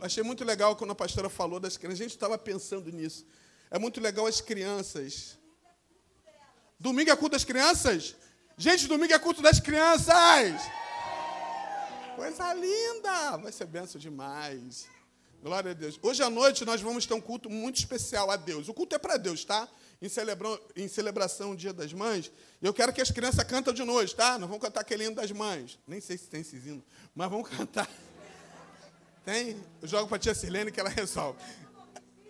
[0.00, 2.00] Achei muito legal quando a pastora falou das crianças.
[2.00, 3.26] A gente estava pensando nisso.
[3.70, 5.38] É muito legal as crianças.
[6.78, 8.14] Domingo é culto das crianças?
[8.56, 10.60] Gente, domingo é culto das crianças!
[12.14, 13.36] Coisa linda!
[13.38, 14.86] Vai ser benção demais.
[15.42, 15.98] Glória a Deus.
[16.00, 18.68] Hoje à noite nós vamos ter um culto muito especial a Deus.
[18.68, 19.68] O culto é para Deus, tá?
[20.00, 22.30] Em, celebrão, em celebração do Dia das Mães.
[22.62, 24.38] E eu quero que as crianças cantem de noite, tá?
[24.38, 25.78] Nós vamos cantar aquele hino das mães.
[25.86, 27.90] Nem sei se tem esses hinos, mas vamos cantar.
[29.24, 29.56] Tem?
[29.80, 31.38] Eu jogo para a tia Sirlene que ela resolve.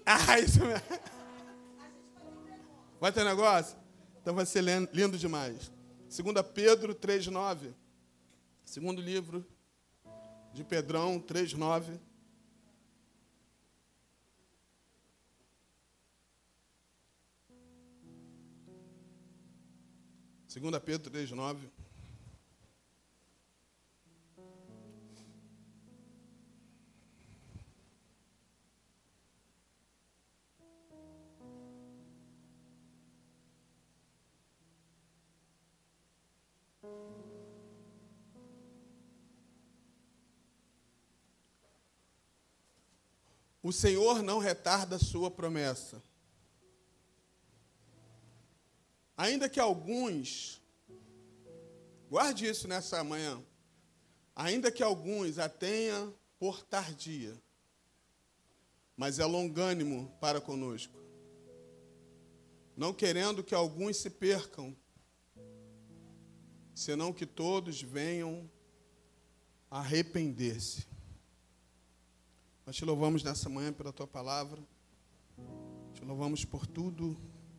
[0.06, 0.86] Ah, isso mesmo.
[3.00, 3.76] Vai ter negócio?
[4.22, 5.72] Então vai ser lindo demais.
[6.08, 7.74] 2 Pedro 3,9.
[8.64, 9.44] Segundo livro
[10.52, 11.98] de Pedrão 3,9.
[20.46, 21.73] Segunda Pedro 3,9.
[43.64, 46.02] O Senhor não retarda a sua promessa.
[49.16, 50.60] Ainda que alguns,
[52.10, 53.42] guarde isso nessa manhã,
[54.36, 57.34] ainda que alguns a tenha por tardia,
[58.94, 61.00] mas é longânimo para conosco,
[62.76, 64.76] não querendo que alguns se percam,
[66.74, 68.50] senão que todos venham
[69.70, 70.93] arrepender-se.
[72.66, 74.62] Nós te louvamos nessa manhã pela tua palavra.
[75.92, 77.16] Te louvamos por tudo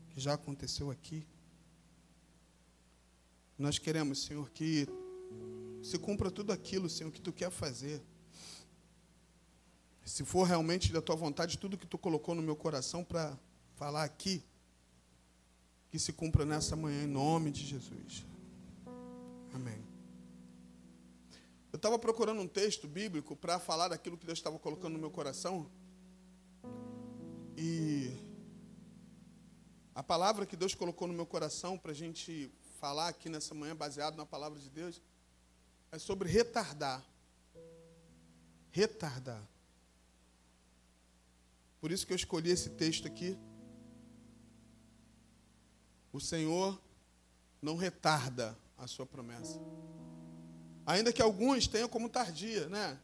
[0.09, 1.25] que já aconteceu aqui.
[3.57, 4.87] Nós queremos, Senhor, que
[5.81, 8.01] se cumpra tudo aquilo, Senhor, que tu quer fazer.
[10.03, 13.37] Se for realmente da tua vontade, tudo que tu colocou no meu coração para
[13.75, 14.43] falar aqui,
[15.89, 18.25] que se cumpra nessa manhã, em nome de Jesus.
[19.53, 19.94] Amém.
[21.75, 25.11] Eu estava procurando um texto bíblico para falar daquilo que Deus estava colocando no meu
[25.11, 25.69] coração.
[27.57, 28.15] E
[29.93, 32.49] a palavra que Deus colocou no meu coração para a gente
[32.79, 35.01] falar aqui nessa manhã, baseado na palavra de Deus,
[35.91, 37.05] é sobre retardar.
[38.71, 39.45] Retardar.
[41.81, 43.37] Por isso que eu escolhi esse texto aqui.
[46.13, 46.81] O Senhor
[47.61, 49.59] não retarda a sua promessa.
[50.85, 52.99] Ainda que alguns tenham como tardia, né?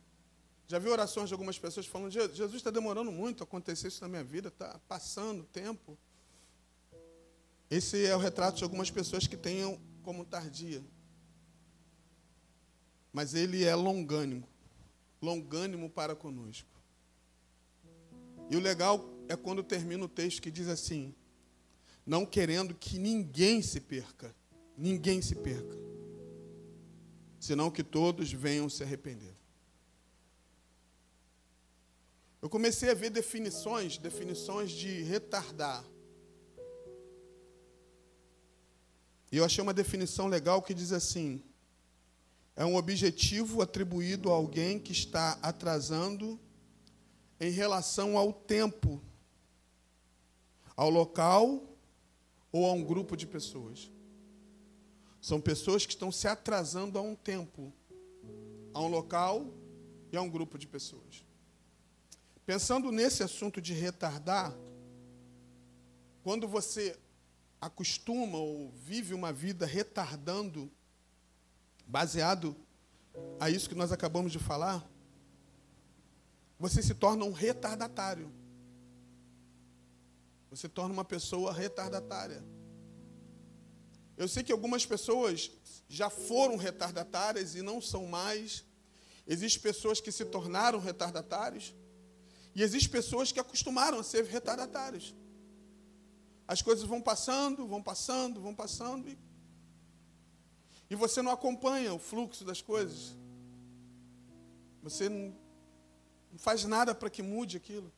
[0.68, 4.08] Já vi orações de algumas pessoas falando: Jesus está demorando muito a acontecer isso na
[4.08, 5.98] minha vida, está passando tempo.
[7.70, 10.84] Esse é o retrato de algumas pessoas que tenham como tardia.
[13.14, 14.52] Mas ele é longânimo
[15.22, 16.68] longânimo para conosco.
[18.50, 21.14] E o legal é quando termina o texto que diz assim:
[22.06, 24.36] não querendo que ninguém se perca,
[24.76, 25.91] ninguém se perca
[27.42, 29.36] senão que todos venham se arrepender.
[32.40, 35.84] Eu comecei a ver definições, definições de retardar.
[39.32, 41.44] E eu achei uma definição legal que diz assim:
[42.56, 46.40] é um objetivo atribuído a alguém que está atrasando
[47.40, 49.02] em relação ao tempo,
[50.76, 51.76] ao local
[52.52, 53.90] ou a um grupo de pessoas.
[55.22, 57.72] São pessoas que estão se atrasando a um tempo,
[58.74, 59.46] a um local
[60.12, 61.24] e a um grupo de pessoas.
[62.46, 64.54] Pensando nesse assunto de retardar,
[66.24, 66.98] quando você
[67.62, 70.72] acostuma ou vive uma vida retardando,
[71.86, 72.56] baseado
[73.40, 74.90] a isso que nós acabamos de falar,
[76.58, 78.32] você se torna um retardatário.
[80.50, 82.44] Você torna uma pessoa retardatária.
[84.22, 85.50] Eu sei que algumas pessoas
[85.90, 88.64] já foram retardatárias e não são mais.
[89.26, 91.74] Existem pessoas que se tornaram retardatários.
[92.54, 95.16] E existem pessoas que acostumaram a ser retardatários.
[96.48, 99.10] As coisas vão passando, vão passando, vão passando.
[99.10, 99.18] E,
[100.88, 103.18] e você não acompanha o fluxo das coisas.
[104.84, 105.36] Você não,
[106.32, 107.92] não faz nada para que mude aquilo.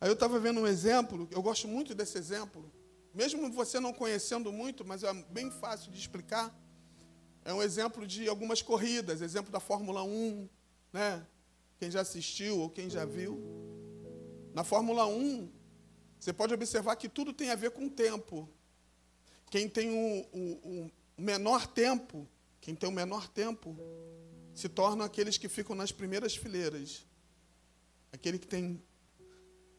[0.00, 2.72] Aí eu estava vendo um exemplo, eu gosto muito desse exemplo
[3.14, 6.52] mesmo você não conhecendo muito, mas é bem fácil de explicar.
[7.44, 10.48] É um exemplo de algumas corridas, exemplo da Fórmula 1,
[10.92, 11.26] né?
[11.78, 13.38] Quem já assistiu ou quem já viu.
[14.52, 15.50] Na Fórmula 1,
[16.18, 18.48] você pode observar que tudo tem a ver com tempo.
[19.50, 22.26] Quem tem o, o, o menor tempo,
[22.60, 23.76] quem tem o menor tempo,
[24.54, 27.06] se tornam aqueles que ficam nas primeiras fileiras.
[28.10, 28.82] aquele que tem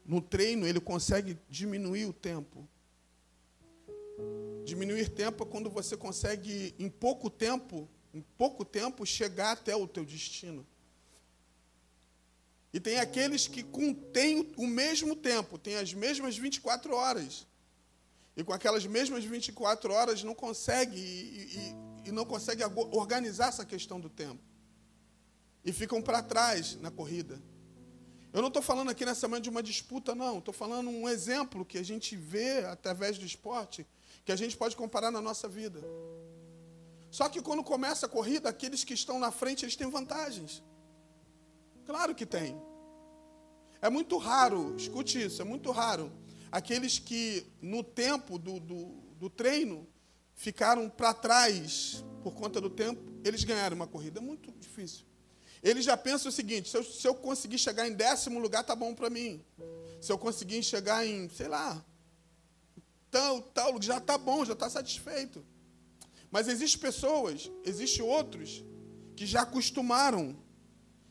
[0.06, 2.70] no treino, ele consegue diminuir o tempo.
[4.64, 9.88] Diminuir tempo é quando você consegue, em pouco tempo, em pouco tempo, chegar até o
[9.88, 10.66] teu destino.
[12.74, 13.64] E tem aqueles que
[14.12, 17.48] têm o mesmo tempo, têm as mesmas 24 horas.
[18.36, 21.74] E com aquelas mesmas 24 horas não consegue e,
[22.06, 24.42] e, e não consegue organizar essa questão do tempo.
[25.64, 27.42] E ficam para trás na corrida.
[28.34, 30.40] Eu não estou falando aqui nessa manhã de uma disputa, não.
[30.40, 33.88] Estou falando um exemplo que a gente vê através do esporte,
[34.26, 35.82] que a gente pode comparar na nossa vida.
[37.12, 40.64] Só que quando começa a corrida, aqueles que estão na frente, eles têm vantagens.
[41.86, 42.60] Claro que tem.
[43.82, 46.12] É muito raro, escute isso, é muito raro.
[46.52, 48.86] Aqueles que no tempo do, do,
[49.20, 49.88] do treino
[50.34, 54.20] ficaram para trás por conta do tempo, eles ganharam uma corrida.
[54.20, 55.06] É muito difícil.
[55.62, 58.76] Ele já pensa o seguinte: se eu, se eu conseguir chegar em décimo lugar, tá
[58.76, 59.44] bom para mim.
[60.02, 61.84] Se eu conseguir chegar em, sei lá,
[63.16, 65.46] tal, tal, já tá bom, já está satisfeito.
[66.30, 68.62] Mas existem pessoas, existem outros
[69.16, 70.38] que já acostumaram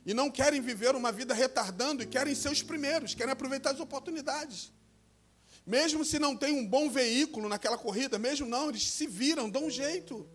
[0.04, 3.80] e não querem viver uma vida retardando e querem ser os primeiros, querem aproveitar as
[3.80, 4.70] oportunidades.
[5.66, 9.64] Mesmo se não tem um bom veículo naquela corrida, mesmo não, eles se viram, dão
[9.64, 10.28] um jeito.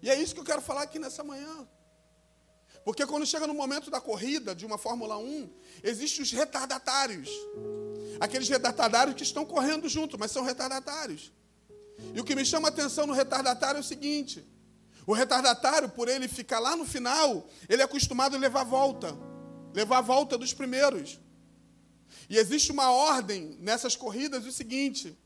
[0.00, 1.68] E é isso que eu quero falar aqui nessa manhã.
[2.84, 5.50] Porque quando chega no momento da corrida de uma Fórmula 1,
[5.82, 7.28] existem os retardatários.
[8.20, 11.32] Aqueles retardatários que estão correndo junto, mas são retardatários.
[12.14, 14.46] E o que me chama a atenção no retardatário é o seguinte:
[15.06, 19.28] o retardatário, por ele ficar lá no final, ele é acostumado a levar a volta
[19.72, 21.20] levar a volta dos primeiros.
[22.28, 25.16] E existe uma ordem nessas corridas: o seguinte,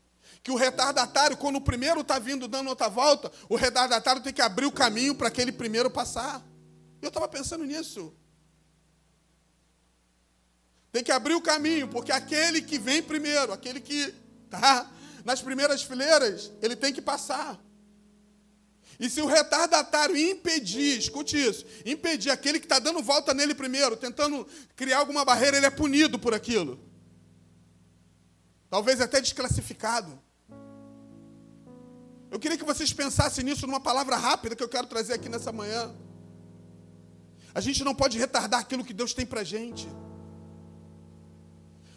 [0.41, 4.41] que o retardatário, quando o primeiro está vindo dando outra volta, o retardatário tem que
[4.41, 6.43] abrir o caminho para aquele primeiro passar.
[7.01, 8.13] Eu estava pensando nisso.
[10.93, 14.13] Tem que abrir o caminho, porque aquele que vem primeiro, aquele que
[14.45, 14.89] está
[15.25, 17.59] nas primeiras fileiras, ele tem que passar.
[18.99, 23.97] E se o retardatário impedir, escute isso, impedir aquele que está dando volta nele primeiro,
[23.97, 26.79] tentando criar alguma barreira, ele é punido por aquilo.
[28.69, 30.21] Talvez até desclassificado.
[32.29, 35.51] Eu queria que vocês pensassem nisso numa palavra rápida que eu quero trazer aqui nessa
[35.51, 35.91] manhã.
[37.53, 39.87] A gente não pode retardar aquilo que Deus tem para a gente.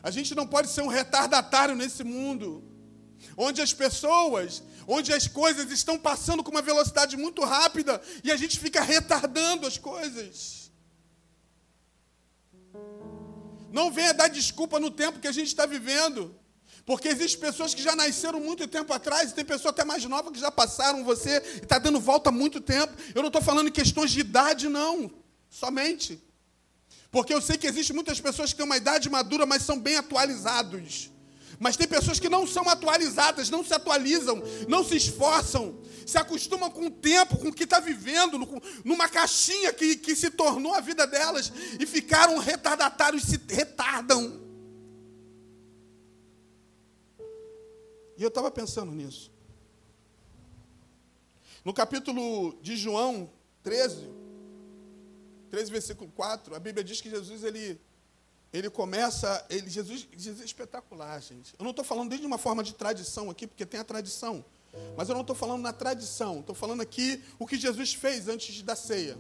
[0.07, 2.63] A gente não pode ser um retardatário nesse mundo,
[3.37, 8.37] onde as pessoas, onde as coisas estão passando com uma velocidade muito rápida e a
[8.37, 10.71] gente fica retardando as coisas.
[13.73, 16.33] Não venha dar desculpa no tempo que a gente está vivendo.
[16.85, 20.31] Porque existem pessoas que já nasceram muito tempo atrás, e tem pessoas até mais novas
[20.31, 22.95] que já passaram você e está dando volta há muito tempo.
[23.13, 25.11] Eu não estou falando em questões de idade, não.
[25.51, 26.23] Somente.
[27.17, 29.97] Porque eu sei que existem muitas pessoas que têm uma idade madura, mas são bem
[29.97, 31.11] atualizados.
[31.59, 36.71] Mas tem pessoas que não são atualizadas, não se atualizam, não se esforçam, se acostumam
[36.71, 38.39] com o tempo, com o que está vivendo,
[38.85, 44.39] numa caixinha que, que se tornou a vida delas e ficaram retardatários, se retardam.
[48.19, 49.33] E eu estava pensando nisso.
[51.65, 53.31] No capítulo de João
[53.63, 54.16] 13,
[55.51, 57.81] 13, versículo 4, a Bíblia diz que Jesus, ele,
[58.53, 61.55] ele começa, ele, Jesus, Jesus é espetacular, gente.
[61.59, 64.45] Eu não estou falando desde uma forma de tradição aqui, porque tem a tradição.
[64.97, 68.63] Mas eu não estou falando na tradição, estou falando aqui o que Jesus fez antes
[68.63, 69.17] da ceia.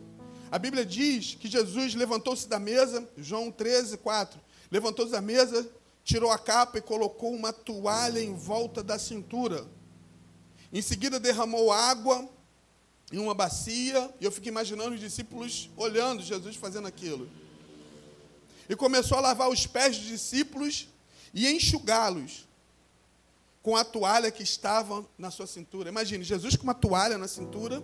[0.51, 4.41] A Bíblia diz que Jesus levantou-se da mesa, João 13, 4.
[4.71, 5.69] Levantou-se da mesa,
[6.05, 9.67] tirou a capa e colocou uma toalha em volta da cintura.
[10.73, 12.29] Em seguida derramou água
[13.13, 17.29] em uma bacia, e eu fico imaginando os discípulos olhando Jesus fazendo aquilo.
[18.69, 20.89] E começou a lavar os pés dos discípulos
[21.33, 22.47] e enxugá-los
[23.63, 25.89] com a toalha que estava na sua cintura.
[25.89, 27.83] Imagine, Jesus com uma toalha na cintura,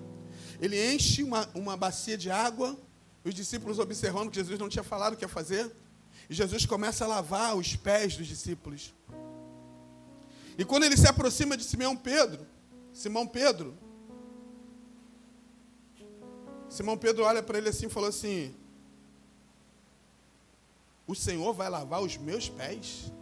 [0.61, 2.77] ele enche uma, uma bacia de água,
[3.25, 5.71] os discípulos observando que Jesus não tinha falado o que ia fazer,
[6.29, 8.93] e Jesus começa a lavar os pés dos discípulos.
[10.59, 12.47] E quando ele se aproxima de Simão Pedro,
[12.93, 13.77] Simão Pedro,
[16.73, 18.55] Simão Pedro olha para ele assim e falou assim:
[21.07, 23.13] O Senhor vai lavar os meus pés?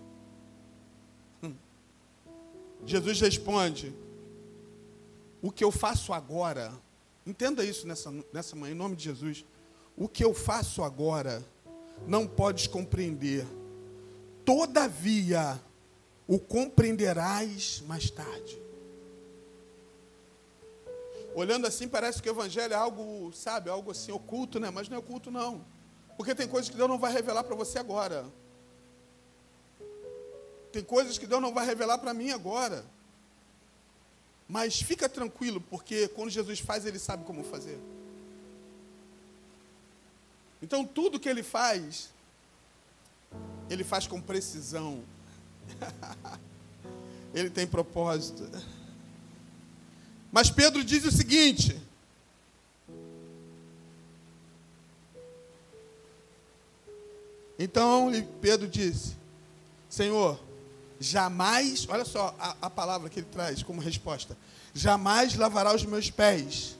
[1.42, 1.52] Hum.
[2.87, 3.92] Jesus responde:
[5.42, 6.73] O que eu faço agora,
[7.26, 9.45] entenda isso nessa, nessa manhã, em nome de Jesus.
[9.97, 11.45] O que eu faço agora
[12.07, 13.45] não podes compreender,
[14.45, 15.61] todavia
[16.28, 18.70] o compreenderás mais tarde.
[21.34, 24.70] Olhando assim, parece que o evangelho é algo, sabe, algo assim oculto, né?
[24.70, 25.64] Mas não é oculto, não.
[26.16, 28.26] Porque tem coisas que Deus não vai revelar para você agora.
[30.72, 32.84] Tem coisas que Deus não vai revelar para mim agora.
[34.49, 37.78] Mas fica tranquilo, porque quando Jesus faz, ele sabe como fazer.
[40.60, 42.10] Então, tudo que ele faz,
[43.70, 45.02] ele faz com precisão.
[47.32, 48.44] ele tem propósito.
[50.32, 51.76] Mas Pedro diz o seguinte:
[57.58, 58.10] Então
[58.40, 59.16] Pedro disse:
[59.88, 60.40] Senhor,
[60.99, 64.37] jamais, olha só a, a, palavra que ele traz como resposta:
[64.72, 66.78] jamais lavará os meus pés.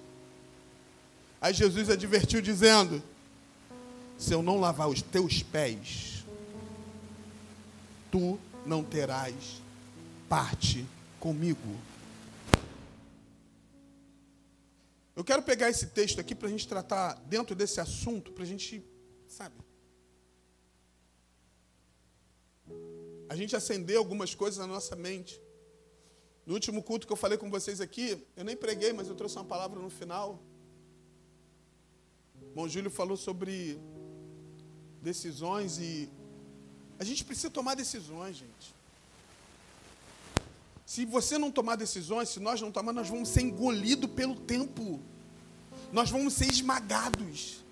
[1.41, 3.03] Aí Jesus advertiu, dizendo:
[4.17, 6.25] se eu não lavar os teus pés,
[8.11, 9.35] tu não terás
[10.29, 10.87] parte
[11.19, 11.90] comigo.
[15.21, 18.47] Eu quero pegar esse texto aqui para a gente tratar dentro desse assunto, para a
[18.47, 18.83] gente,
[19.29, 19.55] sabe,
[23.29, 25.39] a gente acender algumas coisas na nossa mente.
[26.47, 29.37] No último culto que eu falei com vocês aqui, eu nem preguei, mas eu trouxe
[29.37, 30.43] uma palavra no final.
[32.41, 33.79] Irmão Júlio falou sobre
[35.03, 36.11] decisões e
[36.99, 38.75] a gente precisa tomar decisões, gente.
[40.91, 45.01] Se você não tomar decisões, se nós não tomarmos, nós vamos ser engolidos pelo tempo.
[45.93, 47.63] Nós vamos ser esmagados.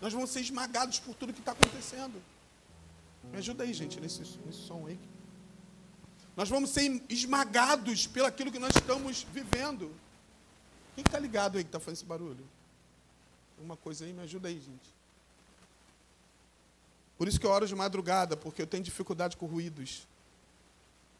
[0.00, 2.22] Nós vamos ser esmagados por tudo que está acontecendo.
[3.32, 4.96] Me ajuda aí, gente, nesse, nesse som aí.
[6.36, 9.90] Nós vamos ser esmagados pelo aquilo que nós estamos vivendo.
[10.94, 12.44] Quem está ligado aí que está fazendo esse barulho?
[13.56, 14.12] Alguma coisa aí?
[14.12, 14.94] Me ajuda aí, gente.
[17.16, 20.06] Por isso que eu oro de madrugada, porque eu tenho dificuldade com ruídos.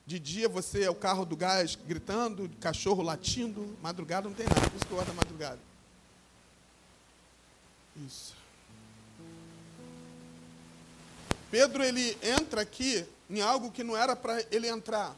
[0.09, 4.63] De dia você é o carro do gás gritando, cachorro latindo, madrugada não tem nada,
[4.63, 5.59] por isso que eu oro da madrugada.
[7.95, 8.35] Isso.
[11.51, 15.15] Pedro ele entra aqui em algo que não era para ele entrar,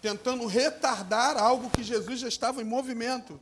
[0.00, 3.40] tentando retardar algo que Jesus já estava em movimento.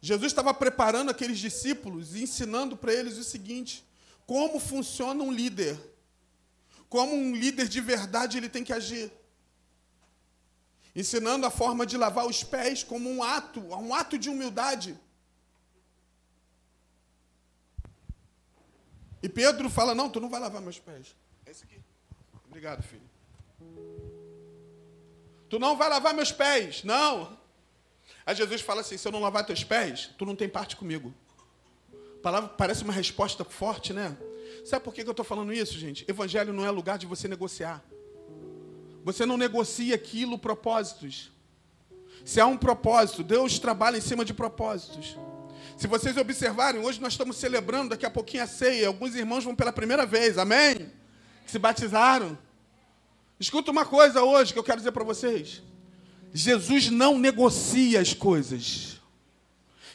[0.00, 3.84] Jesus estava preparando aqueles discípulos e ensinando para eles o seguinte:
[4.26, 5.91] como funciona um líder.
[6.92, 9.10] Como um líder de verdade ele tem que agir.
[10.94, 14.94] Ensinando a forma de lavar os pés como um ato, um ato de humildade.
[19.22, 21.16] E Pedro fala: Não, tu não vai lavar meus pés.
[21.46, 21.80] É esse aqui.
[22.46, 23.08] Obrigado, filho.
[25.48, 26.84] Tu não vai lavar meus pés.
[26.84, 27.38] Não.
[28.26, 31.14] Aí Jesus fala assim: Se eu não lavar teus pés, tu não tem parte comigo
[32.56, 34.16] parece uma resposta forte, né?
[34.64, 36.04] Sabe por que eu estou falando isso, gente?
[36.08, 37.82] Evangelho não é lugar de você negociar.
[39.04, 41.32] Você não negocia aquilo, propósitos.
[42.24, 45.16] Se há um propósito, Deus trabalha em cima de propósitos.
[45.76, 48.86] Se vocês observarem, hoje nós estamos celebrando daqui a pouquinho a ceia.
[48.86, 50.92] Alguns irmãos vão pela primeira vez, amém?
[51.44, 52.38] Que se batizaram.
[53.40, 55.62] Escuta uma coisa hoje que eu quero dizer para vocês.
[56.32, 59.00] Jesus não negocia as coisas.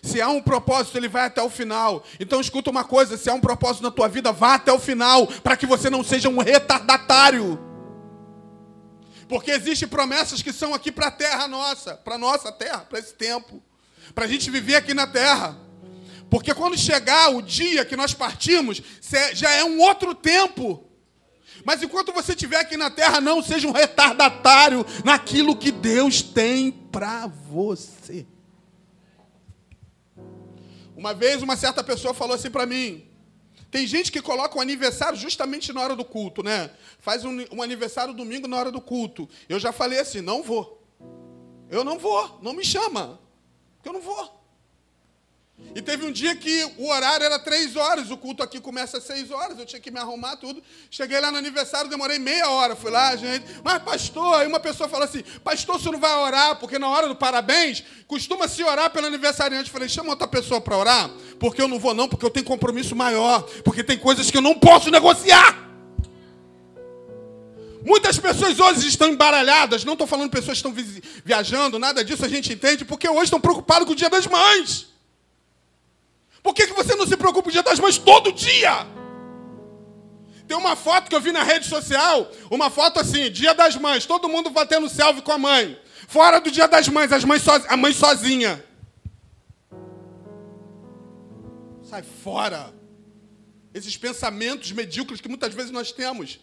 [0.01, 2.03] Se há um propósito, ele vai até o final.
[2.19, 5.27] Então escuta uma coisa: se há um propósito na tua vida, vá até o final,
[5.27, 7.59] para que você não seja um retardatário.
[9.27, 13.13] Porque existem promessas que são aqui para a terra nossa, para nossa terra, para esse
[13.13, 13.61] tempo,
[14.15, 15.57] para a gente viver aqui na terra.
[16.29, 18.81] Porque quando chegar o dia que nós partimos,
[19.33, 20.83] já é um outro tempo.
[21.65, 26.71] Mas enquanto você estiver aqui na terra, não seja um retardatário naquilo que Deus tem
[26.71, 28.25] para você.
[30.97, 33.07] Uma vez uma certa pessoa falou assim para mim:
[33.69, 36.71] tem gente que coloca o aniversário justamente na hora do culto, né?
[36.97, 39.29] Faz um, um, aniversário domingo na hora do culto.
[39.47, 40.83] Eu já falei assim: não vou.
[41.69, 43.19] Eu não vou, não me chama.
[43.85, 44.36] Eu não vou.
[45.73, 49.03] E teve um dia que o horário era três horas, o culto aqui começa às
[49.03, 50.61] seis horas, eu tinha que me arrumar tudo.
[50.89, 52.75] Cheguei lá no aniversário, demorei meia hora.
[52.75, 53.43] Fui lá, gente.
[53.63, 57.07] Mas, pastor, aí uma pessoa falou assim: Pastor, você não vai orar, porque na hora
[57.07, 59.69] do parabéns, costuma se orar pelo aniversariante.
[59.69, 61.09] Eu falei: Chama outra pessoa para orar,
[61.39, 64.41] porque eu não vou, não, porque eu tenho compromisso maior, porque tem coisas que eu
[64.41, 65.57] não posso negociar.
[67.83, 72.27] Muitas pessoas hoje estão embaralhadas, não estou falando pessoas que estão viajando, nada disso a
[72.27, 74.96] gente entende, porque hoje estão preocupadas com o dia das mães.
[76.41, 78.85] Por que, que você não se preocupa com o dia das mães todo dia?
[80.47, 84.05] Tem uma foto que eu vi na rede social, uma foto assim, dia das mães,
[84.05, 85.79] todo mundo batendo selfie com a mãe.
[86.07, 88.63] Fora do dia das mães, as mães so, a mãe sozinha.
[91.83, 92.73] Sai fora.
[93.73, 96.39] Esses pensamentos medíocres que muitas vezes nós temos.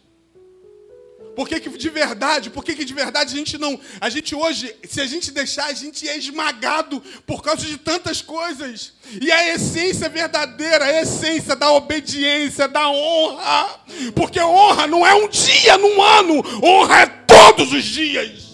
[1.35, 2.51] Por que, que de verdade?
[2.51, 3.79] Por que, que de verdade a gente não.
[4.01, 8.23] A gente hoje, se a gente deixar, a gente é esmagado por causa de tantas
[8.23, 8.93] coisas.
[9.21, 13.81] E a essência verdadeira, a essência da obediência, da honra.
[14.15, 18.45] Porque honra não é um dia num ano, honra é todos os dias.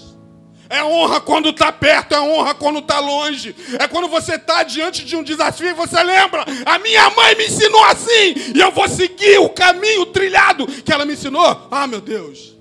[0.70, 3.56] É honra quando está perto, é honra quando está longe.
[3.78, 7.46] É quando você está diante de um desafio e você lembra: a minha mãe me
[7.46, 11.66] ensinou assim, e eu vou seguir o caminho trilhado que ela me ensinou.
[11.70, 12.59] Ah, meu Deus.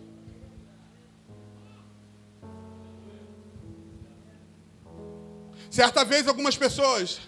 [5.80, 7.22] Certa vez, algumas pessoas,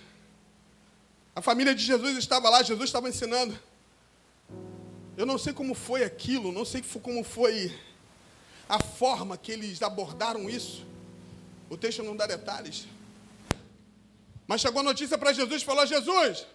[1.33, 3.57] a família de Jesus estava lá, Jesus estava ensinando.
[5.15, 7.73] Eu não sei como foi aquilo, não sei como foi
[8.67, 10.85] a forma que eles abordaram isso.
[11.69, 12.89] O texto não dá detalhes.
[14.45, 16.45] Mas chegou a notícia para Jesus falou: Jesus,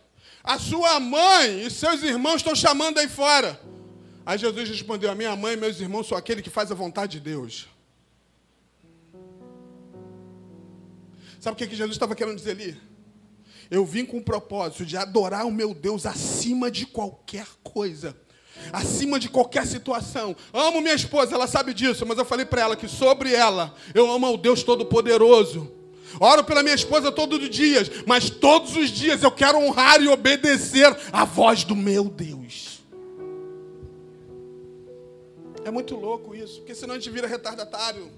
[0.45, 3.59] a sua mãe e seus irmãos estão chamando aí fora.
[4.26, 7.12] Aí Jesus respondeu: A minha mãe e meus irmãos são aquele que faz a vontade
[7.12, 7.67] de Deus.
[11.40, 12.76] Sabe o que, que Jesus estava querendo dizer ali?
[13.71, 18.16] Eu vim com o propósito de adorar o meu Deus acima de qualquer coisa.
[18.73, 20.35] Acima de qualquer situação.
[20.52, 24.11] Amo minha esposa, ela sabe disso, mas eu falei para ela que sobre ela eu
[24.11, 25.73] amo o Deus Todo-Poderoso.
[26.19, 30.09] Oro pela minha esposa todos os dias, mas todos os dias eu quero honrar e
[30.09, 32.81] obedecer a voz do meu Deus.
[35.64, 38.11] É muito louco isso, porque senão a gente vira retardatário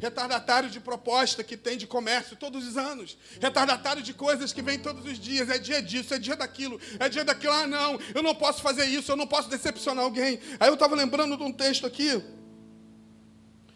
[0.00, 4.78] retardatário de proposta que tem de comércio todos os anos, retardatário de coisas que vem
[4.78, 8.22] todos os dias, é dia disso, é dia daquilo, é dia daquilo, ah não, eu
[8.22, 10.38] não posso fazer isso, eu não posso decepcionar alguém.
[10.60, 12.22] Aí eu estava lembrando de um texto aqui,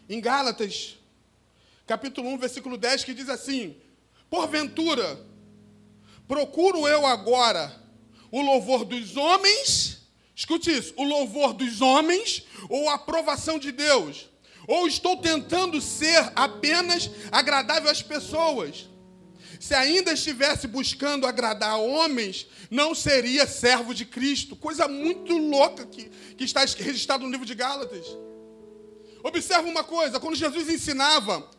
[0.07, 0.97] em Gálatas,
[1.85, 3.75] capítulo 1, versículo 10, que diz assim:
[4.29, 5.25] Porventura,
[6.27, 7.75] procuro eu agora
[8.31, 14.28] o louvor dos homens, escute isso, o louvor dos homens ou a aprovação de Deus?
[14.69, 18.87] Ou estou tentando ser apenas agradável às pessoas?
[19.59, 24.55] Se ainda estivesse buscando agradar homens, não seria servo de Cristo.
[24.55, 26.03] Coisa muito louca que,
[26.37, 28.05] que está registrado no livro de Gálatas.
[29.23, 31.49] Observa uma coisa: quando Jesus ensinava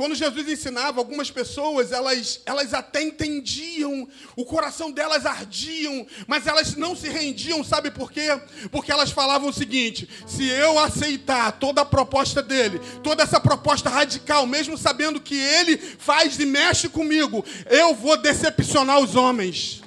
[0.00, 6.74] quando Jesus ensinava, algumas pessoas, elas, elas até entendiam, o coração delas ardiam, mas elas
[6.74, 8.28] não se rendiam, sabe por quê?
[8.70, 13.90] Porque elas falavam o seguinte: se eu aceitar toda a proposta dele, toda essa proposta
[13.90, 19.82] radical, mesmo sabendo que ele faz e mexe comigo, eu vou decepcionar os homens.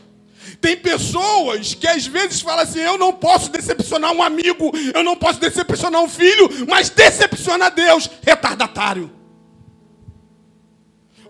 [0.61, 5.15] Tem pessoas que às vezes falam assim: eu não posso decepcionar um amigo, eu não
[5.15, 9.22] posso decepcionar um filho, mas decepciona Deus, retardatário.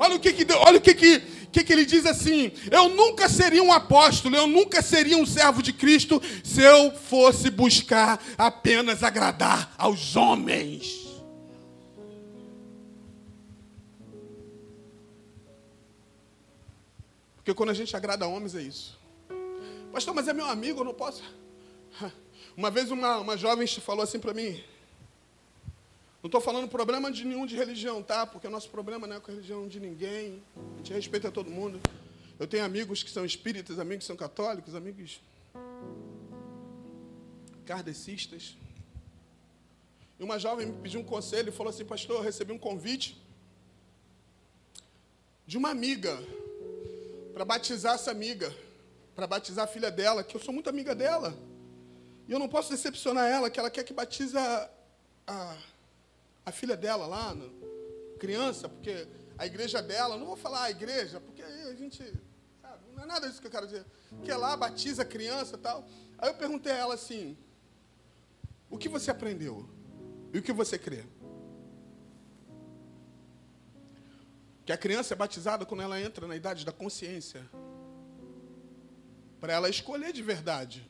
[0.03, 3.29] Olha o que, que, olha o que, que, que, que ele diz assim: Eu nunca
[3.29, 9.01] seria um apóstolo, eu nunca seria um servo de Cristo se eu fosse buscar apenas
[9.01, 11.03] agradar aos homens.
[17.37, 18.99] Porque quando a gente agrada homens é isso.
[19.93, 21.23] Pastor, mas é meu amigo, eu não posso.
[22.57, 24.61] Uma vez uma, uma jovem falou assim para mim:
[26.23, 28.25] não estou falando problema de nenhum de religião, tá?
[28.25, 30.41] Porque o nosso problema não é com a religião de ninguém.
[30.75, 31.81] A gente respeita todo mundo.
[32.39, 35.19] Eu tenho amigos que são espíritas, amigos que são católicos, amigos
[37.65, 38.55] kardecistas.
[40.17, 43.21] E uma jovem me pediu um conselho e falou assim: Pastor, eu recebi um convite
[45.45, 46.17] de uma amiga
[47.33, 48.55] para batizar essa amiga,
[49.13, 51.37] para batizar a filha dela, que eu sou muito amiga dela.
[52.29, 54.69] E eu não posso decepcionar ela, que ela quer que batize a,
[55.27, 55.57] a
[56.45, 57.35] a filha dela lá,
[58.19, 62.03] criança, porque a igreja dela, não vou falar a igreja, porque a gente,
[62.61, 63.85] sabe, não é nada disso que eu quero dizer,
[64.23, 65.87] que é lá batiza criança e tal.
[66.17, 67.37] Aí eu perguntei a ela assim:
[68.69, 69.69] o que você aprendeu?
[70.33, 71.05] E o que você crê?
[74.65, 77.47] Que a criança é batizada quando ela entra na idade da consciência.
[79.39, 80.89] Para ela escolher de verdade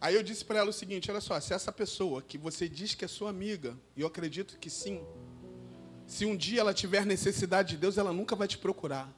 [0.00, 2.94] Aí eu disse para ela o seguinte: olha só, se essa pessoa que você diz
[2.94, 5.04] que é sua amiga, e eu acredito que sim,
[6.06, 9.12] se um dia ela tiver necessidade de Deus, ela nunca vai te procurar.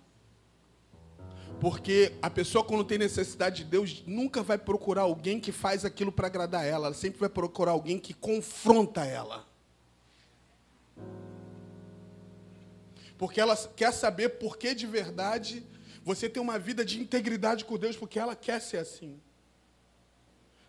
[1.61, 6.13] Porque a pessoa, quando tem necessidade de Deus, nunca vai procurar alguém que faz aquilo
[6.13, 6.87] para agradar ela.
[6.87, 9.45] Ela sempre vai procurar alguém que confronta ela.
[13.19, 15.67] Porque ela quer saber por que de verdade
[16.05, 19.21] você tem uma vida de integridade com Deus, porque ela quer ser assim.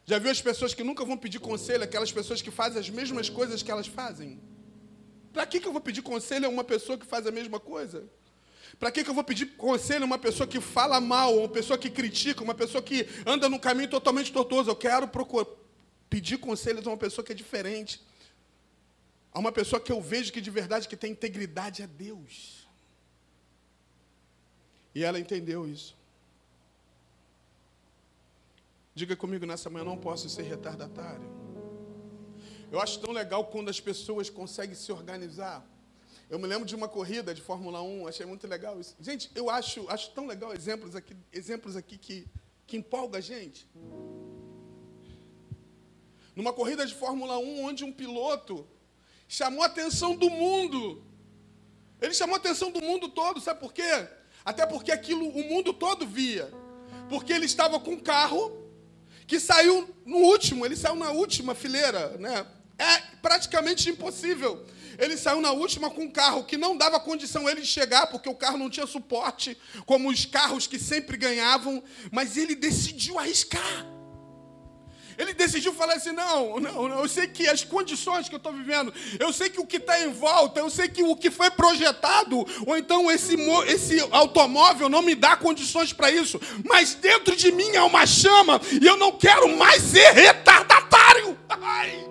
[0.09, 3.29] Já viu as pessoas que nunca vão pedir conselho, aquelas pessoas que fazem as mesmas
[3.29, 4.41] coisas que elas fazem?
[5.31, 8.09] Para que, que eu vou pedir conselho a uma pessoa que faz a mesma coisa?
[8.79, 11.77] Para que, que eu vou pedir conselho a uma pessoa que fala mal, uma pessoa
[11.77, 14.71] que critica, uma pessoa que anda num caminho totalmente tortuoso?
[14.71, 15.45] Eu quero procurar.
[16.09, 18.01] pedir conselhos a uma pessoa que é diferente.
[19.31, 22.67] A uma pessoa que eu vejo que de verdade que tem integridade a Deus.
[24.95, 25.98] E ela entendeu isso.
[28.99, 31.25] Diga comigo nessa manhã, não posso ser retardatário.
[32.69, 35.65] Eu acho tão legal quando as pessoas conseguem se organizar.
[36.29, 38.97] Eu me lembro de uma corrida de Fórmula 1, achei muito legal isso.
[38.99, 42.27] Gente, eu acho, acho tão legal exemplos aqui, exemplos aqui que,
[42.67, 43.65] que empolga a gente.
[46.35, 48.67] Numa corrida de Fórmula 1, onde um piloto
[49.29, 51.01] chamou a atenção do mundo.
[52.01, 54.09] Ele chamou a atenção do mundo todo, sabe por quê?
[54.43, 56.51] Até porque aquilo o mundo todo via.
[57.07, 58.58] Porque ele estava com um carro
[59.29, 62.45] que saiu no último, ele saiu na última fileira, né?
[62.77, 64.65] É praticamente impossível
[64.99, 68.27] ele saiu na última com um carro que não dava condição ele de chegar, porque
[68.27, 73.85] o carro não tinha suporte, como os carros que sempre ganhavam, mas ele decidiu arriscar.
[75.19, 78.53] Ele decidiu falar assim: não, não, não, eu sei que as condições que eu estou
[78.53, 81.51] vivendo, eu sei que o que está em volta, eu sei que o que foi
[81.51, 83.36] projetado, ou então esse,
[83.67, 88.62] esse automóvel não me dá condições para isso, mas dentro de mim há uma chama
[88.82, 91.38] e eu não quero mais ser retardatário.
[91.49, 92.08] Ai.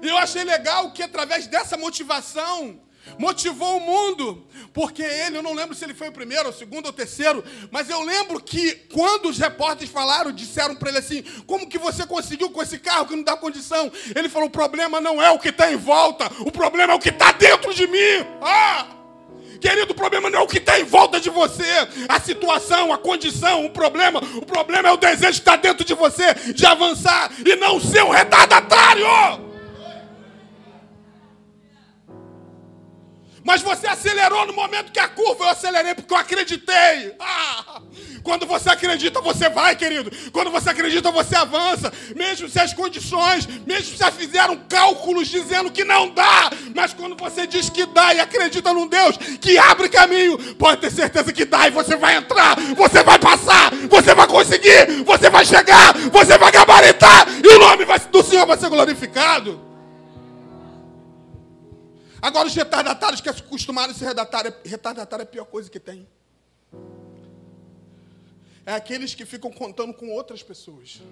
[0.00, 2.80] Eu achei legal que através dessa motivação,
[3.18, 6.86] motivou o mundo, porque ele, eu não lembro se ele foi o primeiro, o segundo
[6.86, 11.22] ou o terceiro, mas eu lembro que quando os repórteres falaram, disseram para ele assim:
[11.46, 13.90] como que você conseguiu com esse carro que não dá condição?
[14.14, 17.00] Ele falou: o problema não é o que está em volta, o problema é o
[17.00, 18.26] que está dentro de mim.
[18.42, 18.86] Ah!
[19.60, 21.64] Querido, o problema não é o que está em volta de você,
[22.06, 24.20] a situação, a condição, o problema.
[24.36, 28.04] O problema é o desejo que está dentro de você de avançar e não ser
[28.04, 29.06] um retardatário.
[33.44, 37.14] Mas você acelerou no momento que a curva eu acelerei porque eu acreditei.
[37.20, 37.82] Ah,
[38.22, 40.10] quando você acredita, você vai, querido.
[40.32, 41.92] Quando você acredita, você avança.
[42.16, 46.50] Mesmo se as condições, mesmo se fizeram cálculos dizendo que não dá.
[46.74, 50.90] Mas quando você diz que dá e acredita num Deus que abre caminho, pode ter
[50.90, 55.44] certeza que dá e você vai entrar, você vai passar, você vai conseguir, você vai
[55.44, 59.73] chegar, você vai gabaritar e o nome do Senhor vai ser glorificado.
[62.24, 66.08] Agora, os retardatários que acostumaram a ser retardatário, retardatário é a pior coisa que tem.
[68.64, 71.02] É aqueles que ficam contando com outras pessoas.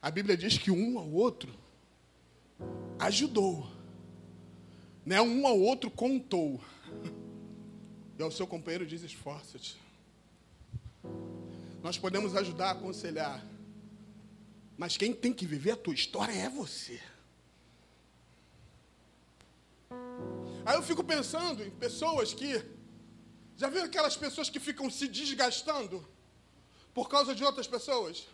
[0.00, 1.54] A Bíblia diz que um ao outro
[2.98, 3.70] ajudou.
[5.04, 5.20] Né?
[5.20, 6.58] Um ao outro contou.
[8.18, 9.78] E ao seu companheiro diz: esforça-te.
[11.82, 13.44] Nós podemos ajudar, aconselhar.
[14.78, 16.98] Mas quem tem que viver a tua história é você.
[20.64, 22.62] Aí eu fico pensando em pessoas que.
[23.56, 26.06] Já viram aquelas pessoas que ficam se desgastando
[26.94, 28.26] por causa de outras pessoas?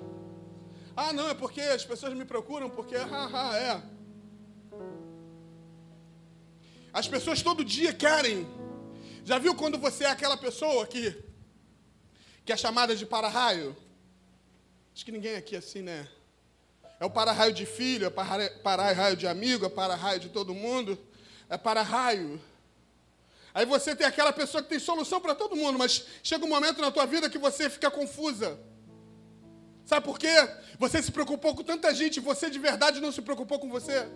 [0.97, 3.83] Ah, não, é porque as pessoas me procuram porque, haha, é.
[6.93, 8.47] As pessoas todo dia querem.
[9.25, 11.23] Já viu quando você é aquela pessoa que,
[12.45, 13.77] que é chamada de para-raio?
[14.95, 16.09] Acho que ninguém aqui é assim, né?
[16.99, 20.99] É o para-raio de filho, é para-raio de amigo, é para-raio de todo mundo
[21.49, 22.41] é para raio.
[23.55, 26.81] Aí você tem aquela pessoa que tem solução para todo mundo, mas chega um momento
[26.81, 28.59] na tua vida que você fica confusa.
[29.87, 30.35] Sabe por quê?
[30.79, 34.07] Você se preocupou com tanta gente você de verdade não se preocupou com você.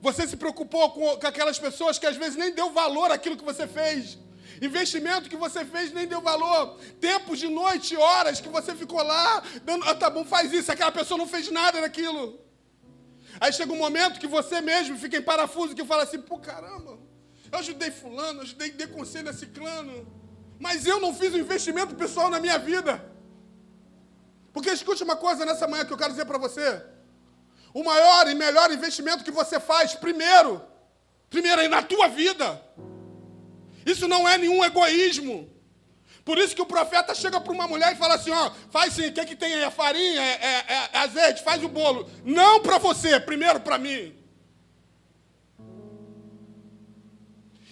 [0.00, 3.44] Você se preocupou com, com aquelas pessoas que às vezes nem deu valor àquilo que
[3.44, 4.18] você fez.
[4.62, 6.78] Investimento que você fez nem deu valor.
[7.00, 10.70] Tempos de noite, horas que você ficou lá, dando, ah, tá bom, faz isso.
[10.70, 12.38] Aquela pessoa não fez nada daquilo.
[13.40, 16.98] Aí chega um momento que você mesmo fica em parafuso que fala assim, pô, caramba,
[17.52, 20.06] eu ajudei fulano, ajudei, dei conselho a ciclano,
[20.58, 23.04] mas eu não fiz um investimento pessoal na minha vida.
[24.52, 26.82] Porque escute uma coisa nessa manhã que eu quero dizer para você.
[27.74, 30.62] O maior e melhor investimento que você faz, primeiro,
[31.28, 32.62] primeiro é na tua vida.
[33.84, 35.55] Isso não é nenhum egoísmo.
[36.26, 39.06] Por isso que o profeta chega para uma mulher e fala assim: ó, faz sim,
[39.06, 39.62] o que, é que tem aí?
[39.62, 42.10] É farinha, é, é, é azeite, faz o bolo.
[42.24, 44.12] Não para você, primeiro para mim.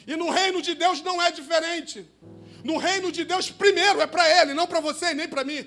[0.06, 2.08] E no reino de Deus não é diferente.
[2.62, 5.66] No reino de Deus, primeiro é para Ele, não para você e nem para mim.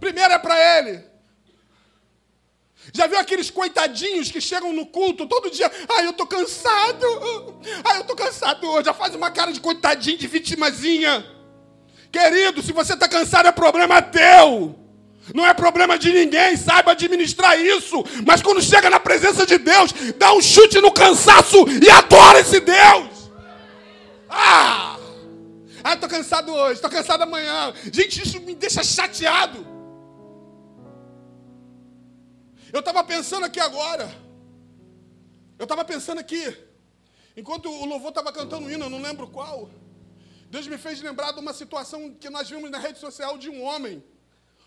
[0.00, 1.04] Primeiro é para Ele.
[2.92, 5.70] Já viu aqueles coitadinhos que chegam no culto todo dia?
[5.96, 7.06] Ai, eu tô cansado.
[7.84, 8.86] Ai, eu tô cansado hoje.
[8.86, 11.24] Já faz uma cara de coitadinho, de vitimazinha.
[12.10, 14.74] Querido, se você está cansado, é problema teu.
[15.34, 18.04] Não é problema de ninguém, saiba administrar isso.
[18.24, 22.60] Mas quando chega na presença de Deus, dá um chute no cansaço e adora esse
[22.60, 23.30] Deus.
[24.28, 24.96] Ah!
[25.82, 27.72] Ah, tô cansado hoje, tô cansado amanhã.
[27.92, 29.75] Gente, isso me deixa chateado.
[32.76, 34.06] Eu estava pensando aqui agora.
[35.58, 36.44] Eu estava pensando aqui.
[37.34, 39.70] Enquanto o louvor estava cantando um hino, eu não lembro qual.
[40.50, 43.62] Deus me fez lembrar de uma situação que nós vimos na rede social de um
[43.62, 44.04] homem.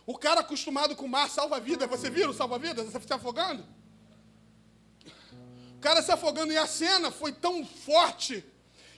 [0.07, 1.85] O cara acostumado com o mar salva-vida.
[1.85, 2.83] Você viu o salva-vida?
[2.83, 3.63] Você se afogando?
[5.77, 6.51] O cara se afogando.
[6.51, 8.43] E a cena foi tão forte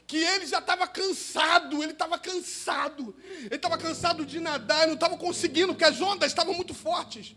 [0.08, 1.84] que ele já estava cansado.
[1.84, 3.14] Ele estava cansado.
[3.42, 4.84] Ele estava cansado de nadar.
[4.84, 7.36] Ele não estava conseguindo, porque as ondas estavam muito fortes.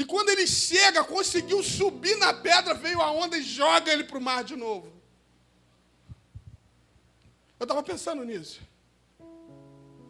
[0.00, 4.16] E quando ele chega, conseguiu subir na pedra, veio a onda e joga ele para
[4.16, 4.90] o mar de novo.
[7.58, 8.62] Eu estava pensando nisso.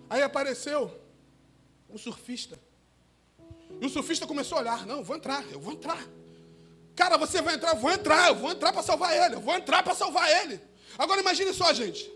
[0.09, 0.97] Aí apareceu
[1.89, 2.57] um surfista.
[3.81, 6.07] E o surfista começou a olhar: Não, eu vou entrar, eu vou entrar.
[6.95, 9.57] Cara, você vai entrar, eu vou entrar, eu vou entrar para salvar ele, eu vou
[9.57, 10.61] entrar para salvar ele.
[10.97, 12.09] Agora imagine só, gente.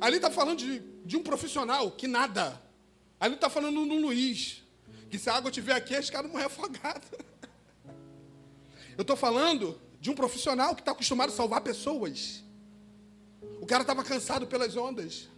[0.00, 2.60] Ali está falando de, de um profissional que nada.
[3.20, 4.61] Ali está falando do Luiz.
[5.12, 7.06] Que se a água estiver aqui, esse cara morrer afogado.
[8.96, 12.42] Eu estou falando de um profissional que está acostumado a salvar pessoas.
[13.60, 15.28] O cara estava cansado pelas ondas.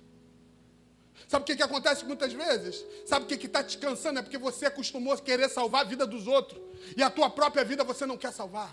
[1.26, 2.84] Sabe o que, que acontece muitas vezes?
[3.04, 4.20] Sabe o que está te cansando?
[4.20, 6.62] É porque você acostumou a querer salvar a vida dos outros.
[6.96, 8.72] E a tua própria vida você não quer salvar.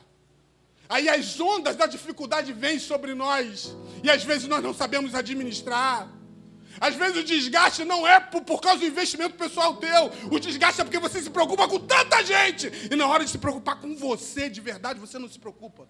[0.87, 3.75] Aí as ondas da dificuldade vêm sobre nós.
[4.03, 6.20] E às vezes nós não sabemos administrar.
[6.79, 10.11] Às vezes o desgaste não é por, por, causa do investimento pessoal teu.
[10.31, 12.71] O desgaste é porque você se preocupa com tanta gente.
[12.91, 15.87] E na hora de se preocupar com você de verdade, você não se preocupa.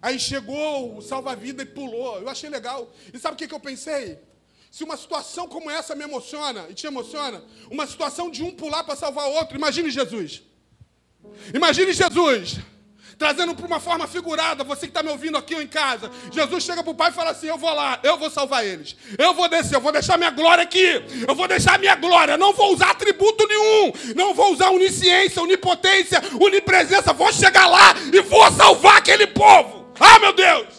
[0.00, 2.18] Aí chegou o salva-vida e pulou.
[2.20, 2.92] Eu achei legal.
[3.12, 4.18] E sabe o que, que eu pensei?
[4.70, 8.84] Se uma situação como essa me emociona e te emociona, uma situação de um pular
[8.84, 10.42] para salvar outro, imagine Jesus.
[11.52, 12.58] Imagine Jesus
[13.18, 16.10] trazendo para uma forma figurada, você que está me ouvindo aqui ou em casa.
[16.30, 18.96] Jesus chega para o pai e fala assim: Eu vou lá, eu vou salvar eles.
[19.18, 21.02] Eu vou descer, eu vou deixar minha glória aqui.
[21.26, 22.38] Eu vou deixar minha glória.
[22.38, 23.92] Não vou usar atributo nenhum.
[24.14, 27.12] Não vou usar onisciência, onipotência, onipresença.
[27.12, 29.92] Vou chegar lá e vou salvar aquele povo.
[29.98, 30.77] Ah, meu Deus!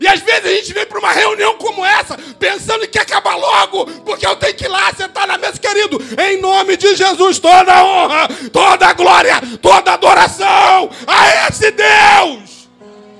[0.00, 3.86] E às vezes a gente vem para uma reunião como essa, pensando que acabar logo,
[4.02, 5.98] porque eu tenho que ir lá sentar na mesa, querido.
[6.20, 12.68] Em nome de Jesus, toda honra, toda glória, toda adoração a esse Deus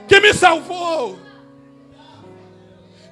[0.06, 1.18] que me salvou.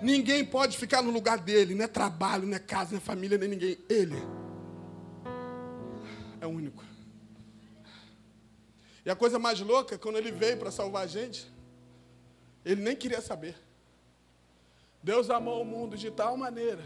[0.02, 3.38] Ninguém pode ficar no lugar dele, não é trabalho, não é casa, não é família,
[3.38, 3.78] nem ninguém.
[3.88, 4.22] Ele
[6.40, 6.84] é único.
[9.04, 11.46] E a coisa mais louca, quando ele veio para salvar a gente,
[12.66, 13.54] ele nem queria saber.
[15.00, 16.84] Deus amou o mundo de tal maneira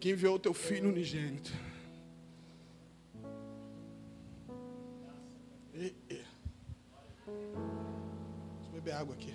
[0.00, 1.52] que enviou o teu filho unigênito.
[5.72, 6.14] E, e.
[6.14, 6.26] Deixa
[8.66, 9.32] eu beber água aqui.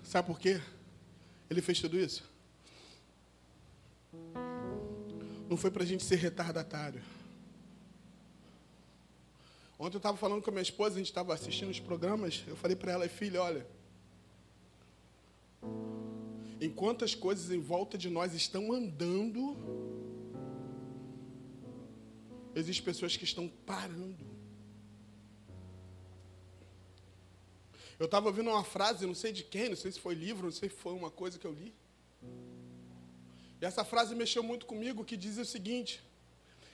[0.01, 0.59] Sabe por quê?
[1.51, 2.36] Ele fez tudo isso?
[5.49, 7.01] Não foi para a gente ser retardatário.
[9.79, 12.55] Ontem eu estava falando com a minha esposa, a gente estava assistindo os programas, eu
[12.55, 13.65] falei para ela, filha, olha,
[16.59, 19.55] enquanto as coisas em volta de nós estão andando,
[22.55, 24.25] existem pessoas que estão parando.
[27.99, 30.51] Eu estava ouvindo uma frase, não sei de quem, não sei se foi livro, não
[30.51, 31.73] sei se foi uma coisa que eu li.
[33.61, 36.03] E essa frase mexeu muito comigo, que diz o seguinte: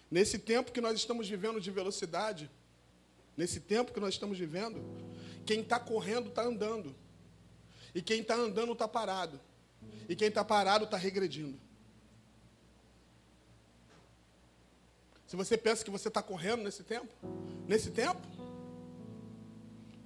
[0.09, 2.49] nesse tempo que nós estamos vivendo de velocidade,
[3.37, 4.83] nesse tempo que nós estamos vivendo,
[5.45, 6.95] quem está correndo está andando,
[7.95, 9.39] e quem está andando está parado,
[10.09, 11.59] e quem está parado está regredindo.
[15.25, 17.11] Se você pensa que você está correndo nesse tempo,
[17.67, 18.21] nesse tempo,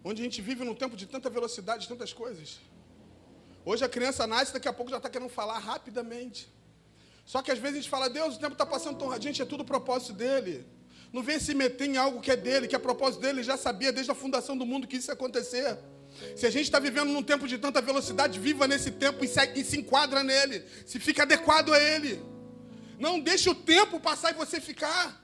[0.02, 2.62] onde a gente vive num tempo de tanta velocidade, de tantas coisas.
[3.66, 6.48] Hoje a criança nasce, daqui a pouco já está querendo falar rapidamente.
[7.28, 9.46] Só que às vezes a gente fala, Deus, o tempo está passando tão radiante, é
[9.46, 10.66] tudo propósito dele.
[11.12, 13.58] Não vem se meter em algo que é dele, que é propósito dele, ele já
[13.58, 15.78] sabia desde a fundação do mundo que isso ia acontecer.
[16.38, 19.40] Se a gente está vivendo num tempo de tanta velocidade, viva nesse tempo e se,
[19.56, 22.24] e se enquadra nele, se fica adequado a ele.
[22.98, 25.22] Não deixe o tempo passar e você ficar.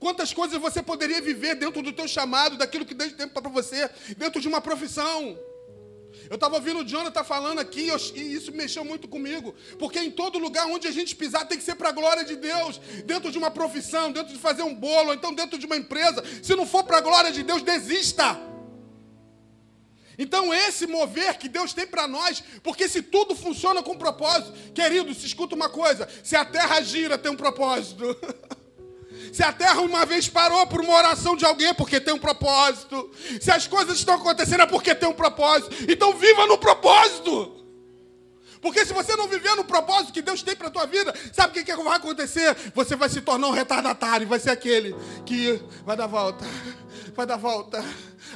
[0.00, 3.88] Quantas coisas você poderia viver dentro do teu chamado, daquilo que Deus tem para você,
[4.16, 5.38] dentro de uma profissão.
[6.28, 9.54] Eu estava ouvindo o Jonathan falando aqui e isso mexeu muito comigo.
[9.78, 12.36] Porque em todo lugar onde a gente pisar tem que ser para a glória de
[12.36, 12.78] Deus.
[13.04, 16.22] Dentro de uma profissão, dentro de fazer um bolo, ou então dentro de uma empresa.
[16.42, 18.38] Se não for para a glória de Deus, desista.
[20.18, 25.14] Então, esse mover que Deus tem para nós, porque se tudo funciona com propósito, querido,
[25.14, 28.04] se escuta uma coisa: se a terra gira, tem um propósito.
[29.32, 32.18] Se a terra uma vez parou por uma oração de alguém, é porque tem um
[32.18, 33.10] propósito.
[33.40, 35.74] Se as coisas estão acontecendo, é porque tem um propósito.
[35.88, 37.58] Então, viva no propósito.
[38.60, 41.50] Porque se você não viver no propósito que Deus tem para a tua vida, sabe
[41.50, 42.56] o que, que vai acontecer?
[42.74, 46.44] Você vai se tornar um retardatário, vai ser aquele que vai dar volta,
[47.14, 47.84] vai dar volta,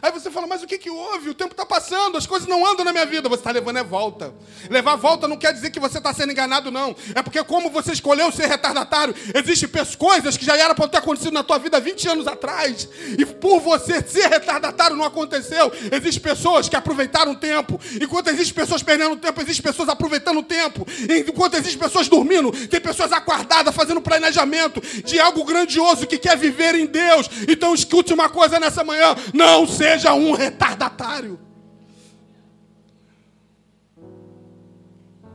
[0.02, 1.30] Aí você fala, mas o que, que houve?
[1.30, 3.28] O tempo está passando, as coisas não andam na minha vida.
[3.28, 4.34] Você está levando é volta.
[4.68, 6.96] Levar volta não quer dizer que você está sendo enganado, não.
[7.14, 11.32] É porque como você escolheu ser retardatário, existem coisas que já eram para ter acontecido
[11.32, 12.88] na tua vida 20 anos atrás.
[13.16, 15.70] E por você ser retardatário não aconteceu.
[15.92, 17.80] Existem pessoas que aproveitaram o tempo.
[18.00, 20.84] Enquanto existem pessoas perdendo tempo, existem pessoas aproveitando o tempo.
[21.28, 26.74] Enquanto existem pessoas dormindo, tem pessoas acordadas fazendo planejamento de algo grandioso que quer viver
[26.74, 27.30] em Deus.
[27.46, 29.14] Então escute uma coisa nessa manhã.
[29.32, 31.38] Não seja um retardatário.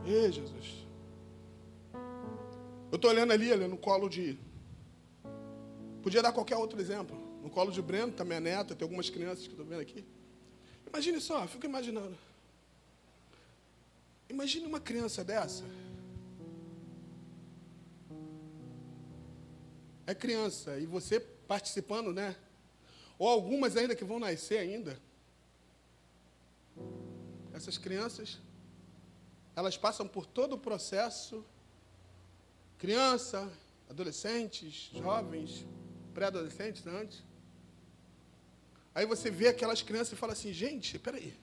[0.04, 0.86] Ei, Jesus.
[2.90, 4.38] Eu estou olhando ali, ali no colo de.
[6.02, 7.16] Podia dar qualquer outro exemplo.
[7.42, 10.04] No colo de Breno, tá minha neta, tem algumas crianças que estou vendo aqui.
[10.86, 12.16] Imagine só, fico imaginando.
[14.28, 15.64] Imagine uma criança dessa.
[20.06, 22.34] É criança, e você participando, né?
[23.18, 24.98] Ou algumas ainda que vão nascer ainda.
[27.52, 28.38] Essas crianças,
[29.56, 31.44] elas passam por todo o processo,
[32.78, 33.50] criança,
[33.90, 35.66] adolescentes, jovens,
[36.14, 37.24] pré-adolescentes antes.
[38.94, 41.34] Aí você vê aquelas crianças e fala assim, gente, peraí.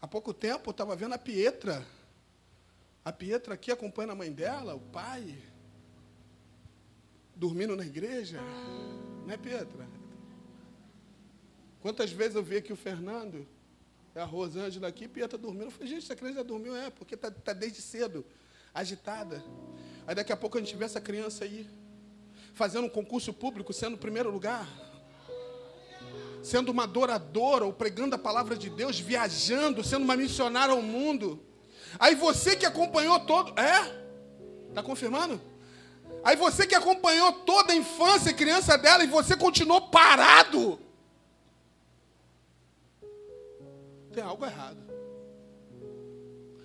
[0.00, 1.86] Há pouco tempo eu estava vendo a Pietra.
[3.04, 5.38] A Pietra aqui acompanhando a mãe dela, o pai,
[7.34, 8.40] dormindo na igreja.
[9.26, 9.86] Não é Pietra?
[11.82, 13.44] Quantas vezes eu vi aqui o Fernando,
[14.14, 15.64] a Rosângela aqui, Pia está dormindo.
[15.64, 16.76] Eu falei, gente, essa criança já dormiu?
[16.76, 18.24] É, porque está tá desde cedo,
[18.72, 19.42] agitada.
[20.06, 21.68] Aí daqui a pouco a gente vê essa criança aí,
[22.54, 24.64] fazendo um concurso público, sendo o primeiro lugar.
[26.40, 31.44] Sendo uma adoradora, ou pregando a palavra de Deus, viajando, sendo uma missionária ao mundo.
[31.98, 33.58] Aí você que acompanhou todo.
[33.58, 34.02] É?
[34.68, 35.40] Está confirmando?
[36.22, 40.78] Aí você que acompanhou toda a infância e criança dela e você continuou parado.
[44.12, 44.92] Tem algo errado.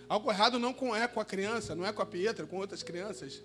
[0.08, 3.44] Algo errado não é com a criança, não é com a Pietra, com outras crianças.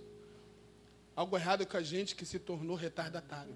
[1.15, 3.55] Algo errado é com a gente que se tornou retardatário.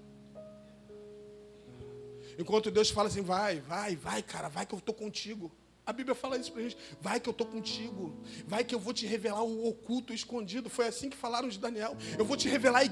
[2.37, 5.51] Enquanto Deus fala assim, vai, vai, vai, cara, vai que eu estou contigo.
[5.85, 6.77] A Bíblia fala isso para a gente.
[6.99, 8.21] Vai que eu estou contigo.
[8.45, 10.69] Vai que eu vou te revelar o oculto, o escondido.
[10.69, 11.95] Foi assim que falaram de Daniel.
[12.19, 12.83] Eu vou te revelar.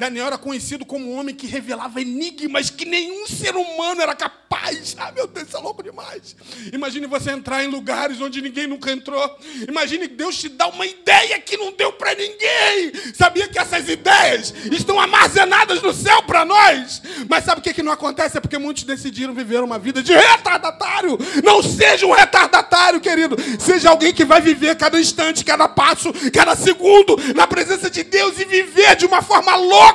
[0.00, 4.96] Daniel era conhecido como um homem que revelava enigmas que nenhum ser humano era capaz.
[4.98, 6.34] Ah, meu Deus, isso é louco demais.
[6.72, 9.38] Imagine você entrar em lugares onde ninguém nunca entrou.
[9.68, 12.92] Imagine Deus te dar uma ideia que não deu para ninguém.
[13.14, 17.02] Sabia que essas ideias estão armazenadas no céu para nós?
[17.28, 18.38] Mas sabe o que, que não acontece?
[18.38, 21.18] É porque muitos decidiram viver uma vida de retardatário.
[21.44, 23.36] Não seja um retardatário querido.
[23.58, 28.40] Seja alguém que vai viver cada instante, cada passo, cada segundo na presença de Deus
[28.40, 29.89] e viver de uma forma louca.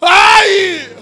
[0.00, 0.96] Ai!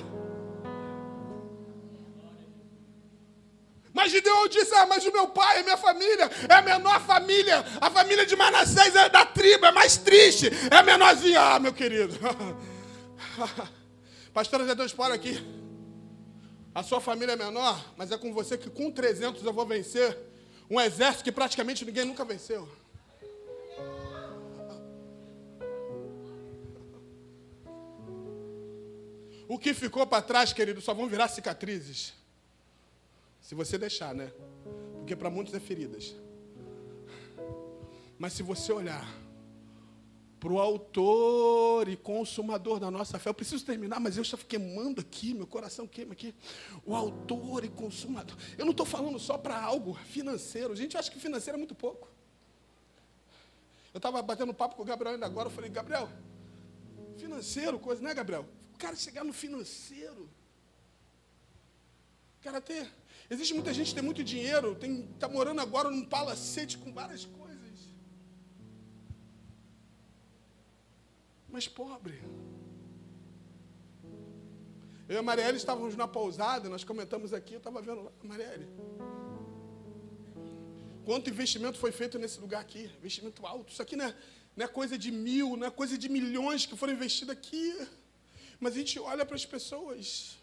[3.92, 7.64] Mas Gideon disse: Ah, mas o meu pai, a minha família, é a menor família.
[7.80, 11.40] A família de Manassés é da tribo, é mais triste, é menorzinha.
[11.40, 12.14] Ah, meu querido.
[14.32, 15.42] Pastora Deus para aqui.
[16.74, 20.16] A sua família é menor, mas é com você que com 300 eu vou vencer
[20.70, 22.68] um exército que praticamente ninguém nunca venceu.
[29.48, 32.14] O que ficou para trás, querido, só vão virar cicatrizes.
[33.40, 34.32] Se você deixar, né?
[34.98, 36.14] Porque para muitos é feridas.
[38.18, 39.06] Mas se você olhar
[40.38, 43.30] para o autor e consumador da nossa fé.
[43.30, 46.34] Eu preciso terminar, mas eu estou queimando aqui, meu coração queima aqui.
[46.84, 48.36] O autor e consumador.
[48.56, 50.76] Eu não estou falando só para algo financeiro.
[50.76, 52.08] Gente, eu acho que financeiro é muito pouco.
[53.92, 55.48] Eu estava batendo papo com o Gabriel ainda agora.
[55.48, 56.08] Eu falei, Gabriel,
[57.16, 58.46] financeiro, coisa, né, Gabriel?
[58.76, 60.28] O cara chegar no financeiro.
[62.42, 62.86] Cara, ter.
[63.28, 64.78] Existe muita gente que tem muito dinheiro,
[65.14, 67.46] está morando agora num palacete com várias coisas.
[71.56, 72.20] mas pobre.
[75.08, 78.68] Eu e a Marielle estávamos na pousada, nós comentamos aqui, eu estava vendo lá, Marielle.
[81.06, 82.90] Quanto investimento foi feito nesse lugar aqui?
[82.98, 83.72] Investimento alto.
[83.72, 84.14] Isso aqui não é,
[84.54, 87.74] não é coisa de mil, não é coisa de milhões que foram investidos aqui.
[88.58, 90.36] Mas a gente olha para as pessoas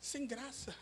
[0.00, 0.74] sem graça.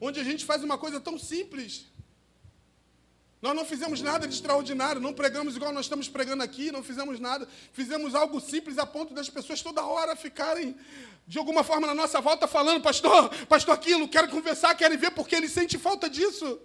[0.00, 1.86] onde a gente faz uma coisa tão simples.
[3.40, 7.20] Nós não fizemos nada de extraordinário, não pregamos igual nós estamos pregando aqui, não fizemos
[7.20, 7.46] nada.
[7.72, 10.76] Fizemos algo simples a ponto das pessoas toda hora ficarem,
[11.26, 15.34] de alguma forma, na nossa volta, falando: Pastor, Pastor, aquilo, quero conversar, quero ver, porque
[15.34, 16.58] ele sente falta disso.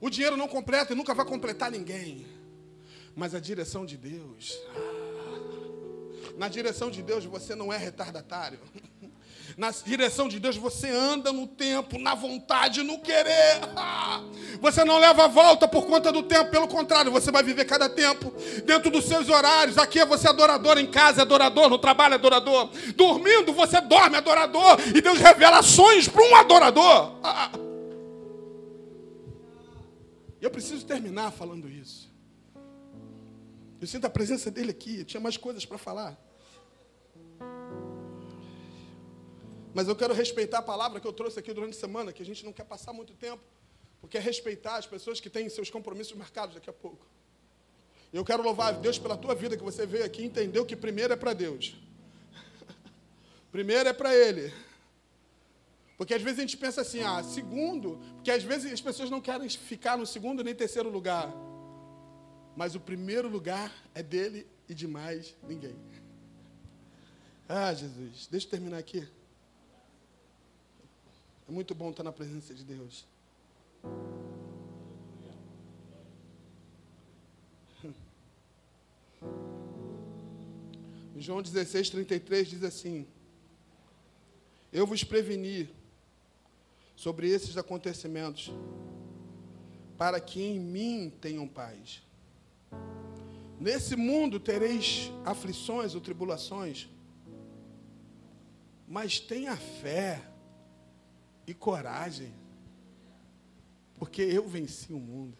[0.00, 2.26] O dinheiro não completa e nunca vai completar ninguém.
[3.16, 4.60] Mas a direção de Deus.
[4.76, 5.36] Ah,
[6.36, 8.60] na direção de Deus você não é retardatário.
[9.56, 13.60] Na direção de Deus você anda no tempo, na vontade, no querer.
[13.74, 14.20] Ah,
[14.60, 17.88] você não leva a volta por conta do tempo, pelo contrário, você vai viver cada
[17.88, 18.34] tempo
[18.66, 19.78] dentro dos seus horários.
[19.78, 22.70] Aqui é você adorador, em casa é adorador, no trabalho é adorador.
[22.96, 24.78] Dormindo você dorme adorador.
[24.94, 27.18] E Deus revela sonhos para um adorador.
[27.22, 27.50] Ah,
[30.38, 32.05] eu preciso terminar falando isso.
[33.80, 35.00] Eu sinto a presença dele aqui.
[35.00, 36.18] Eu tinha mais coisas para falar.
[39.74, 42.24] Mas eu quero respeitar a palavra que eu trouxe aqui durante a semana, que a
[42.24, 43.42] gente não quer passar muito tempo,
[44.00, 47.06] porque é respeitar as pessoas que têm seus compromissos marcados daqui a pouco.
[48.10, 50.74] Eu quero louvar a Deus pela tua vida que você veio aqui e entendeu que
[50.74, 51.76] primeiro é para Deus.
[53.52, 54.50] primeiro é para Ele.
[55.98, 59.20] Porque às vezes a gente pensa assim, ah, segundo, porque às vezes as pessoas não
[59.20, 61.30] querem ficar no segundo nem terceiro lugar.
[62.56, 65.76] Mas o primeiro lugar é dele e de mais ninguém.
[67.46, 69.06] Ah, Jesus, deixa eu terminar aqui.
[71.46, 73.06] É muito bom estar na presença de Deus.
[81.18, 83.06] João 16, 33 diz assim:
[84.72, 85.68] Eu vos preveni
[86.96, 88.50] sobre esses acontecimentos,
[89.98, 92.02] para que em mim tenham paz.
[93.58, 96.88] Nesse mundo tereis aflições ou tribulações,
[98.86, 100.22] mas tenha fé
[101.46, 102.32] e coragem,
[103.98, 105.36] porque eu venci o mundo.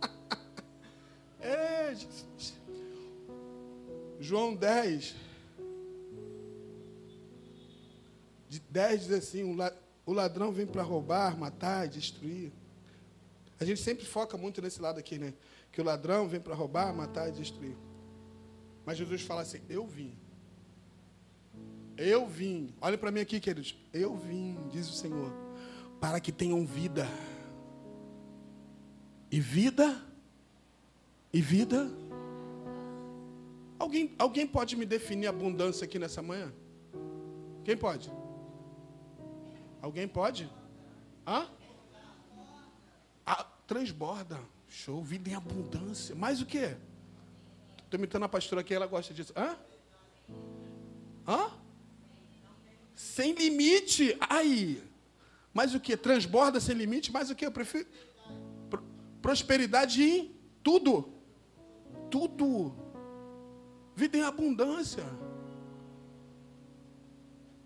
[1.40, 2.60] é, Jesus.
[4.20, 5.16] João 10,
[8.48, 9.58] de 10 diz assim:
[10.04, 12.52] o ladrão vem para roubar, matar, destruir.
[13.58, 15.32] A gente sempre foca muito nesse lado aqui, né?
[15.72, 17.76] Que o ladrão vem para roubar, matar e destruir.
[18.84, 20.16] Mas Jesus fala assim: Eu vim.
[21.96, 22.74] Eu vim.
[22.80, 23.76] Olha para mim aqui, queridos.
[23.92, 25.32] Eu vim, diz o Senhor,
[26.00, 27.06] para que tenham vida.
[29.30, 30.00] E vida?
[31.32, 31.90] E vida?
[33.78, 36.52] Alguém, alguém pode me definir abundância aqui nessa manhã?
[37.64, 38.12] Quem pode?
[39.80, 40.48] Alguém pode?
[41.26, 41.48] Hã?
[43.24, 44.38] Ah, transborda.
[44.72, 46.14] Show, vida em abundância.
[46.14, 46.74] Mais o quê?
[47.84, 49.32] Estou imitando a pastora aqui, ela gosta disso.
[49.36, 49.54] Hã?
[51.28, 51.50] Hã?
[52.94, 54.16] Sem limite.
[54.18, 54.82] Aí.
[55.52, 55.94] Mais o que?
[55.94, 57.12] Transborda sem limite.
[57.12, 57.44] Mais o que?
[57.44, 57.86] Eu prefiro.
[59.20, 61.12] Prosperidade em tudo.
[62.10, 62.74] Tudo.
[63.94, 65.04] Vida em abundância.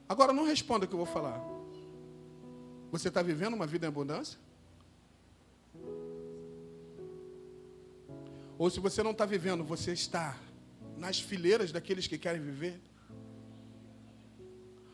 [0.09, 1.41] Agora não responda o que eu vou falar.
[2.91, 4.46] Você está vivendo uma vida em abundância?
[8.59, 10.39] Ou se você não está vivendo, você está
[10.97, 12.81] nas fileiras daqueles que querem viver?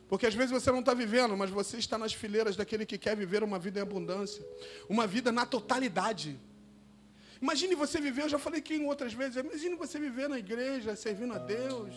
[0.09, 3.17] Porque às vezes você não está vivendo, mas você está nas fileiras daquele que quer
[3.17, 4.45] viver uma vida em abundância,
[4.89, 6.39] uma vida na totalidade.
[7.41, 10.95] Imagine você viver, eu já falei aqui em outras vezes, imagine você viver na igreja,
[10.95, 11.95] servindo a Deus,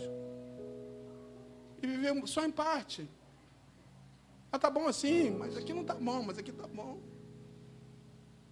[1.84, 3.08] e viver só em parte.
[4.52, 7.02] Ah, tá bom assim, mas aqui não tá bom, mas aqui tá bom.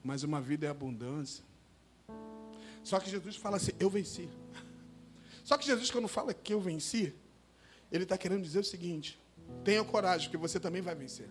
[0.03, 1.45] Mas uma vida é abundância.
[2.83, 4.29] Só que Jesus fala assim: eu venci.
[5.43, 7.13] Só que Jesus, quando fala que eu venci,
[7.91, 9.19] ele está querendo dizer o seguinte:
[9.63, 11.29] tenha coragem, porque você também vai vencer.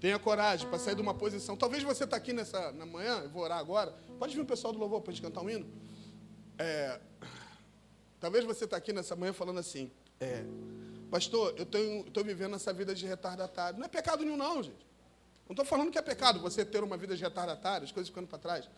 [0.00, 1.56] Tenha coragem para sair de uma posição.
[1.56, 3.94] Talvez você está aqui nessa na manhã, eu vou orar agora.
[4.18, 5.66] Pode vir o pessoal do louvor para a gente cantar um hino?
[6.58, 7.00] É,
[8.18, 10.44] talvez você está aqui nessa manhã falando assim: é,
[11.10, 11.64] Pastor, eu
[12.06, 13.78] estou vivendo essa vida de retardatário.
[13.78, 14.86] Não é pecado nenhum, não, gente.
[15.46, 18.28] Não estou falando que é pecado você ter uma vida de retardatário, as coisas ficando
[18.28, 18.70] para trás.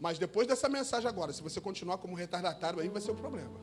[0.00, 3.60] Mas depois dessa mensagem agora, se você continuar como retardatário, aí vai ser o problema.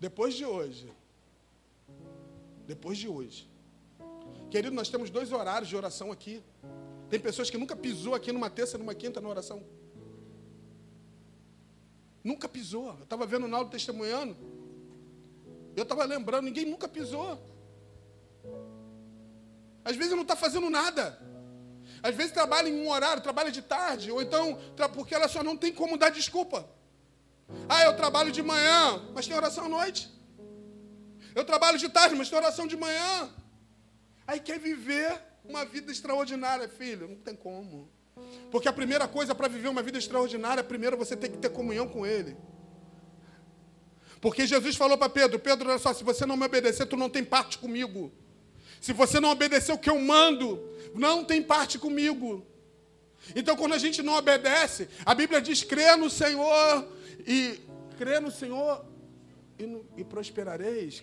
[0.00, 0.92] Depois de hoje,
[2.66, 3.48] depois de hoje,
[4.50, 6.42] querido, nós temos dois horários de oração aqui.
[7.08, 9.62] Tem pessoas que nunca pisou aqui numa terça, numa quinta na oração.
[12.24, 12.96] Nunca pisou.
[12.98, 14.36] Eu estava vendo o Naldo testemunhando.
[15.76, 17.38] Eu estava lembrando, ninguém nunca pisou.
[19.84, 21.31] Às vezes não está fazendo nada.
[22.02, 24.58] Às vezes trabalha em um horário, trabalha de tarde, ou então,
[24.94, 26.68] porque ela só não tem como dar desculpa.
[27.68, 30.10] Ah, eu trabalho de manhã, mas tem oração à noite.
[31.34, 33.30] Eu trabalho de tarde, mas tem oração de manhã.
[34.26, 37.08] Aí quer viver uma vida extraordinária, filho.
[37.08, 37.88] Não tem como.
[38.50, 41.88] Porque a primeira coisa para viver uma vida extraordinária, primeiro você tem que ter comunhão
[41.88, 42.36] com Ele.
[44.20, 47.08] Porque Jesus falou para Pedro: Pedro, olha só, se você não me obedecer, tu não
[47.08, 48.12] tem parte comigo.
[48.80, 50.60] Se você não obedecer o que eu mando,
[50.94, 52.46] não tem parte comigo.
[53.36, 56.86] Então, quando a gente não obedece, a Bíblia diz: crê no Senhor
[57.26, 57.60] e
[57.96, 58.84] crê no Senhor
[59.58, 61.02] e, no, e prosperareis.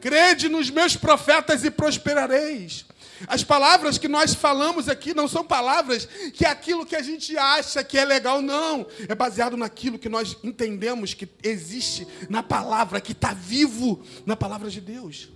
[0.00, 2.84] Crede nos meus profetas e prosperareis.
[3.26, 7.36] As palavras que nós falamos aqui não são palavras que é aquilo que a gente
[7.36, 8.86] acha que é legal, não.
[9.08, 14.70] É baseado naquilo que nós entendemos que existe na palavra, que está vivo na palavra
[14.70, 15.30] de Deus.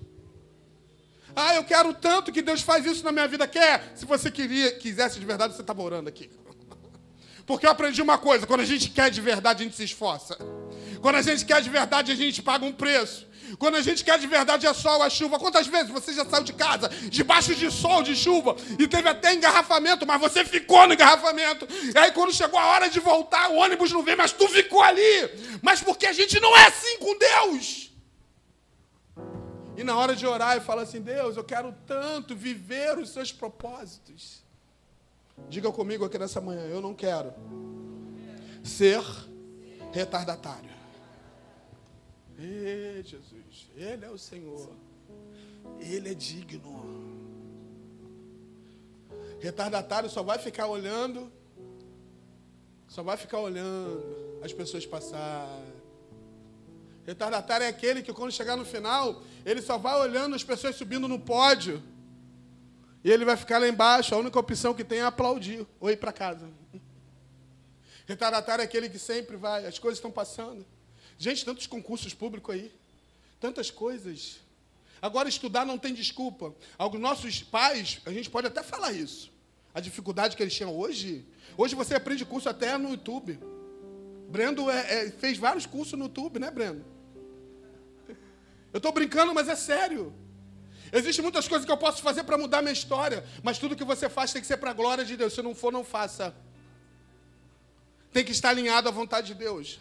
[1.35, 3.47] Ah, eu quero tanto que Deus faz isso na minha vida.
[3.47, 3.93] Quer?
[3.95, 6.31] Se você queria, quisesse de verdade, você estava orando aqui.
[7.47, 10.37] Porque eu aprendi uma coisa: quando a gente quer de verdade, a gente se esforça.
[11.01, 13.27] Quando a gente quer de verdade, a gente paga um preço.
[13.59, 15.39] Quando a gente quer de verdade é sol, é chuva.
[15.39, 19.35] Quantas vezes você já saiu de casa debaixo de sol, de chuva e teve até
[19.35, 21.67] engarrafamento, mas você ficou no engarrafamento.
[21.95, 24.83] E aí quando chegou a hora de voltar, o ônibus não veio, mas tu ficou
[24.83, 25.31] ali.
[25.61, 27.92] Mas porque a gente não é assim com Deus.
[29.77, 33.33] E na hora de orar, eu falo assim: Deus, eu quero tanto viver os seus
[33.33, 34.43] propósitos.
[35.49, 37.33] Diga comigo aqui nessa manhã: eu não quero
[38.63, 39.03] ser
[39.93, 40.71] retardatário.
[42.39, 44.71] Ei, Jesus, Ele é o Senhor.
[45.81, 47.13] Ele é digno.
[49.41, 51.33] Retardatário só vai ficar olhando,
[52.87, 55.82] só vai ficar olhando as pessoas passarem.
[57.07, 61.09] Retardatário é aquele que quando chegar no final, ele só vai olhando as pessoas subindo
[61.09, 61.83] no pódio.
[63.05, 65.97] E ele vai ficar lá embaixo, a única opção que tem é aplaudir ou ir
[65.97, 66.49] para casa.
[68.07, 70.65] Retardatário é aquele que sempre vai, as coisas estão passando.
[71.19, 72.73] Gente, tantos concursos públicos aí,
[73.41, 74.41] tantas coisas.
[75.01, 76.55] Agora, estudar não tem desculpa.
[76.79, 79.33] Alguns nossos pais, a gente pode até falar isso.
[79.75, 81.27] A dificuldade que eles tinham hoje.
[81.57, 83.39] Hoje você aprende curso até no YouTube.
[84.29, 86.92] Brendo é, é, fez vários cursos no YouTube, né, Brendo?
[88.73, 90.15] Eu estou brincando, mas é sério.
[90.93, 94.09] Existem muitas coisas que eu posso fazer para mudar minha história, mas tudo que você
[94.09, 95.33] faz tem que ser para a glória de Deus.
[95.33, 96.35] Se não for, não faça.
[98.13, 99.81] Tem que estar alinhado à vontade de Deus.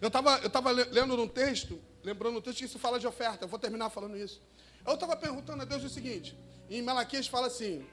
[0.00, 3.44] Eu estava eu tava lendo num texto, lembrando um texto que isso fala de oferta.
[3.44, 4.42] Eu vou terminar falando isso.
[4.86, 6.36] Eu estava perguntando a Deus o seguinte:
[6.68, 7.86] em Malaquias fala assim.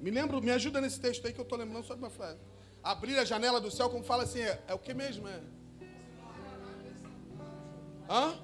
[0.00, 2.38] Me lembro, me ajuda nesse texto aí que eu estou lembrando só de uma frase.
[2.82, 5.26] Abrir a janela do céu, como fala assim, é, é o que mesmo?
[5.26, 5.40] É?
[8.08, 8.38] Hã?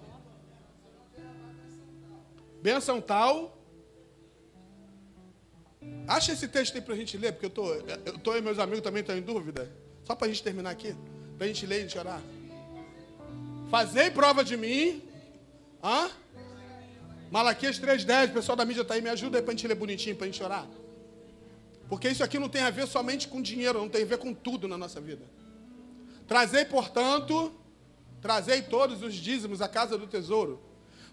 [2.63, 3.59] Benção tal.
[6.07, 8.59] Acha esse texto aí para a gente ler, porque eu tô, eu tô e meus
[8.59, 9.71] amigos também estão em dúvida.
[10.05, 10.95] Só para a gente terminar aqui.
[11.37, 12.23] Para a gente ler e gente orar.
[13.69, 15.03] Fazei prova de mim.
[15.83, 16.11] Hã?
[17.33, 19.75] Malaquias 3,10, o pessoal da mídia está aí, me ajuda aí para a gente ler
[19.75, 20.69] bonitinho, para a gente orar.
[21.89, 24.33] Porque isso aqui não tem a ver somente com dinheiro, não tem a ver com
[24.33, 25.25] tudo na nossa vida.
[26.29, 27.53] Trazei, portanto,
[28.21, 30.63] trazei todos os dízimos à casa do tesouro,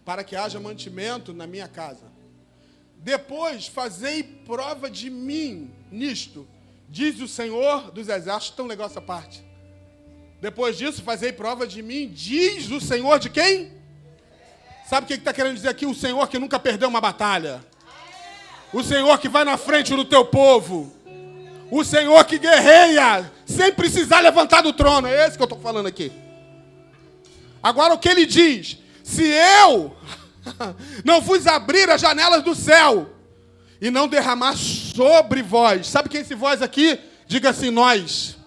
[0.05, 2.05] para que haja mantimento na minha casa.
[2.97, 6.47] Depois, fazei prova de mim nisto,
[6.89, 9.43] diz o Senhor dos Exércitos, tão legal essa parte.
[10.41, 13.71] Depois disso, fazei prova de mim, diz o Senhor de quem?
[14.89, 15.85] Sabe o que está querendo dizer aqui?
[15.85, 17.63] O Senhor que nunca perdeu uma batalha.
[18.73, 20.91] O Senhor que vai na frente do teu povo.
[21.69, 25.07] O Senhor que guerreia sem precisar levantar do trono.
[25.07, 26.11] É esse que eu estou falando aqui.
[27.61, 28.77] Agora o que ele diz?
[29.09, 29.97] Se eu
[31.03, 33.09] não vos abrir as janelas do céu
[33.81, 36.99] e não derramar sobre vós, sabe quem é esse vós aqui?
[37.25, 38.37] Diga assim, nós.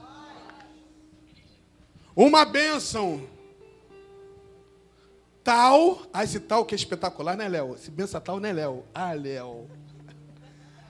[2.15, 3.27] Uma bênção
[5.43, 7.75] tal, ah, esse tal que é espetacular, né, Léo?
[7.75, 8.85] Esse benção tal, né, Léo?
[8.95, 9.69] Ah, Léo.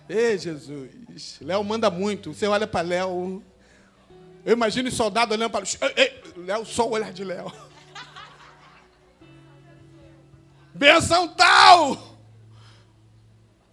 [0.07, 1.39] Ei, Jesus.
[1.41, 2.35] Léo manda muito.
[2.35, 3.43] Você olha para Léo.
[4.45, 5.65] Eu imagino soldado olhando para
[6.37, 7.51] Léo, só o olhar de Léo.
[10.75, 12.19] Benção tal!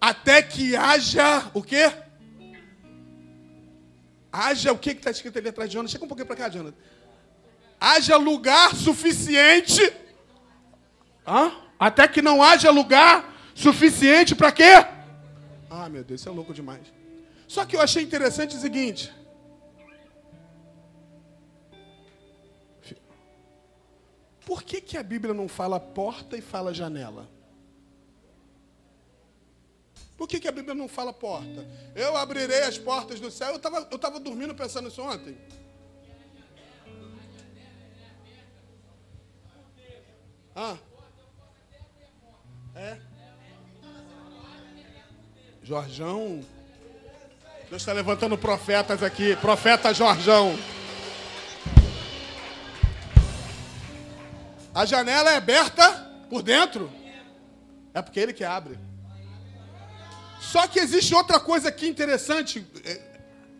[0.00, 1.92] Até que haja o quê?
[4.32, 5.90] Haja o que está escrito ali atrás de Jonas?
[5.90, 6.74] Chega um pouquinho para cá, Jonas.
[7.78, 9.92] Haja lugar suficiente.
[11.26, 11.52] Hã?
[11.78, 14.86] Até que não haja lugar suficiente para quê?
[15.68, 16.92] Ah, meu Deus, isso é louco demais.
[17.48, 19.12] Só que eu achei interessante o seguinte.
[24.50, 27.28] Por que, que a Bíblia não fala porta e fala janela?
[30.16, 31.64] Por que, que a Bíblia não fala porta?
[31.94, 33.50] Eu abrirei as portas do céu.
[33.50, 35.38] Eu estava eu tava dormindo pensando isso ontem.
[40.56, 40.76] Ah.
[42.74, 42.98] É?
[45.62, 46.44] Jorjão.
[47.68, 49.36] Deus está levantando profetas aqui.
[49.36, 50.58] Profeta Jorjão.
[54.80, 55.92] A janela é aberta
[56.30, 56.90] por dentro.
[57.92, 58.78] É porque ele que abre.
[60.40, 62.98] Só que existe outra coisa aqui interessante é,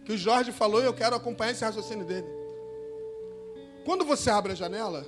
[0.03, 2.27] que o Jorge falou e eu quero acompanhar esse raciocínio dele.
[3.85, 5.07] Quando você abre a janela,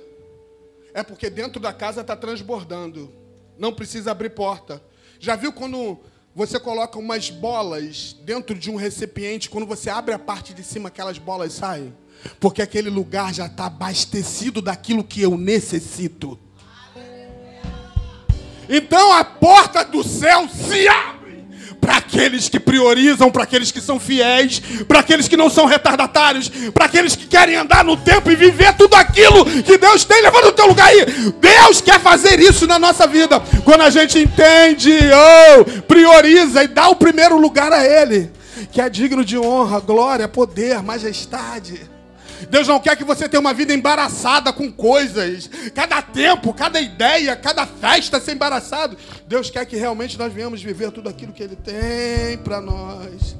[0.93, 3.11] é porque dentro da casa está transbordando.
[3.57, 4.83] Não precisa abrir porta.
[5.19, 5.99] Já viu quando
[6.35, 10.89] você coloca umas bolas dentro de um recipiente, quando você abre a parte de cima,
[10.89, 11.91] aquelas bolas saem?
[12.39, 16.39] Porque aquele lugar já está abastecido daquilo que eu necessito.
[18.69, 21.23] Então a porta do céu se abre
[21.83, 26.47] para aqueles que priorizam, para aqueles que são fiéis, para aqueles que não são retardatários,
[26.73, 30.45] para aqueles que querem andar no tempo e viver tudo aquilo que Deus tem levando
[30.45, 31.05] o teu lugar aí.
[31.41, 33.37] Deus quer fazer isso na nossa vida.
[33.65, 34.97] Quando a gente entende,
[35.57, 38.31] oh, prioriza e dá o primeiro lugar a Ele,
[38.71, 41.92] que é digno de honra, glória, poder, majestade.
[42.49, 45.49] Deus não quer que você tenha uma vida embaraçada com coisas.
[45.73, 48.97] Cada tempo, cada ideia, cada festa ser embaraçado.
[49.27, 53.35] Deus quer que realmente nós venhamos viver tudo aquilo que Ele tem para nós.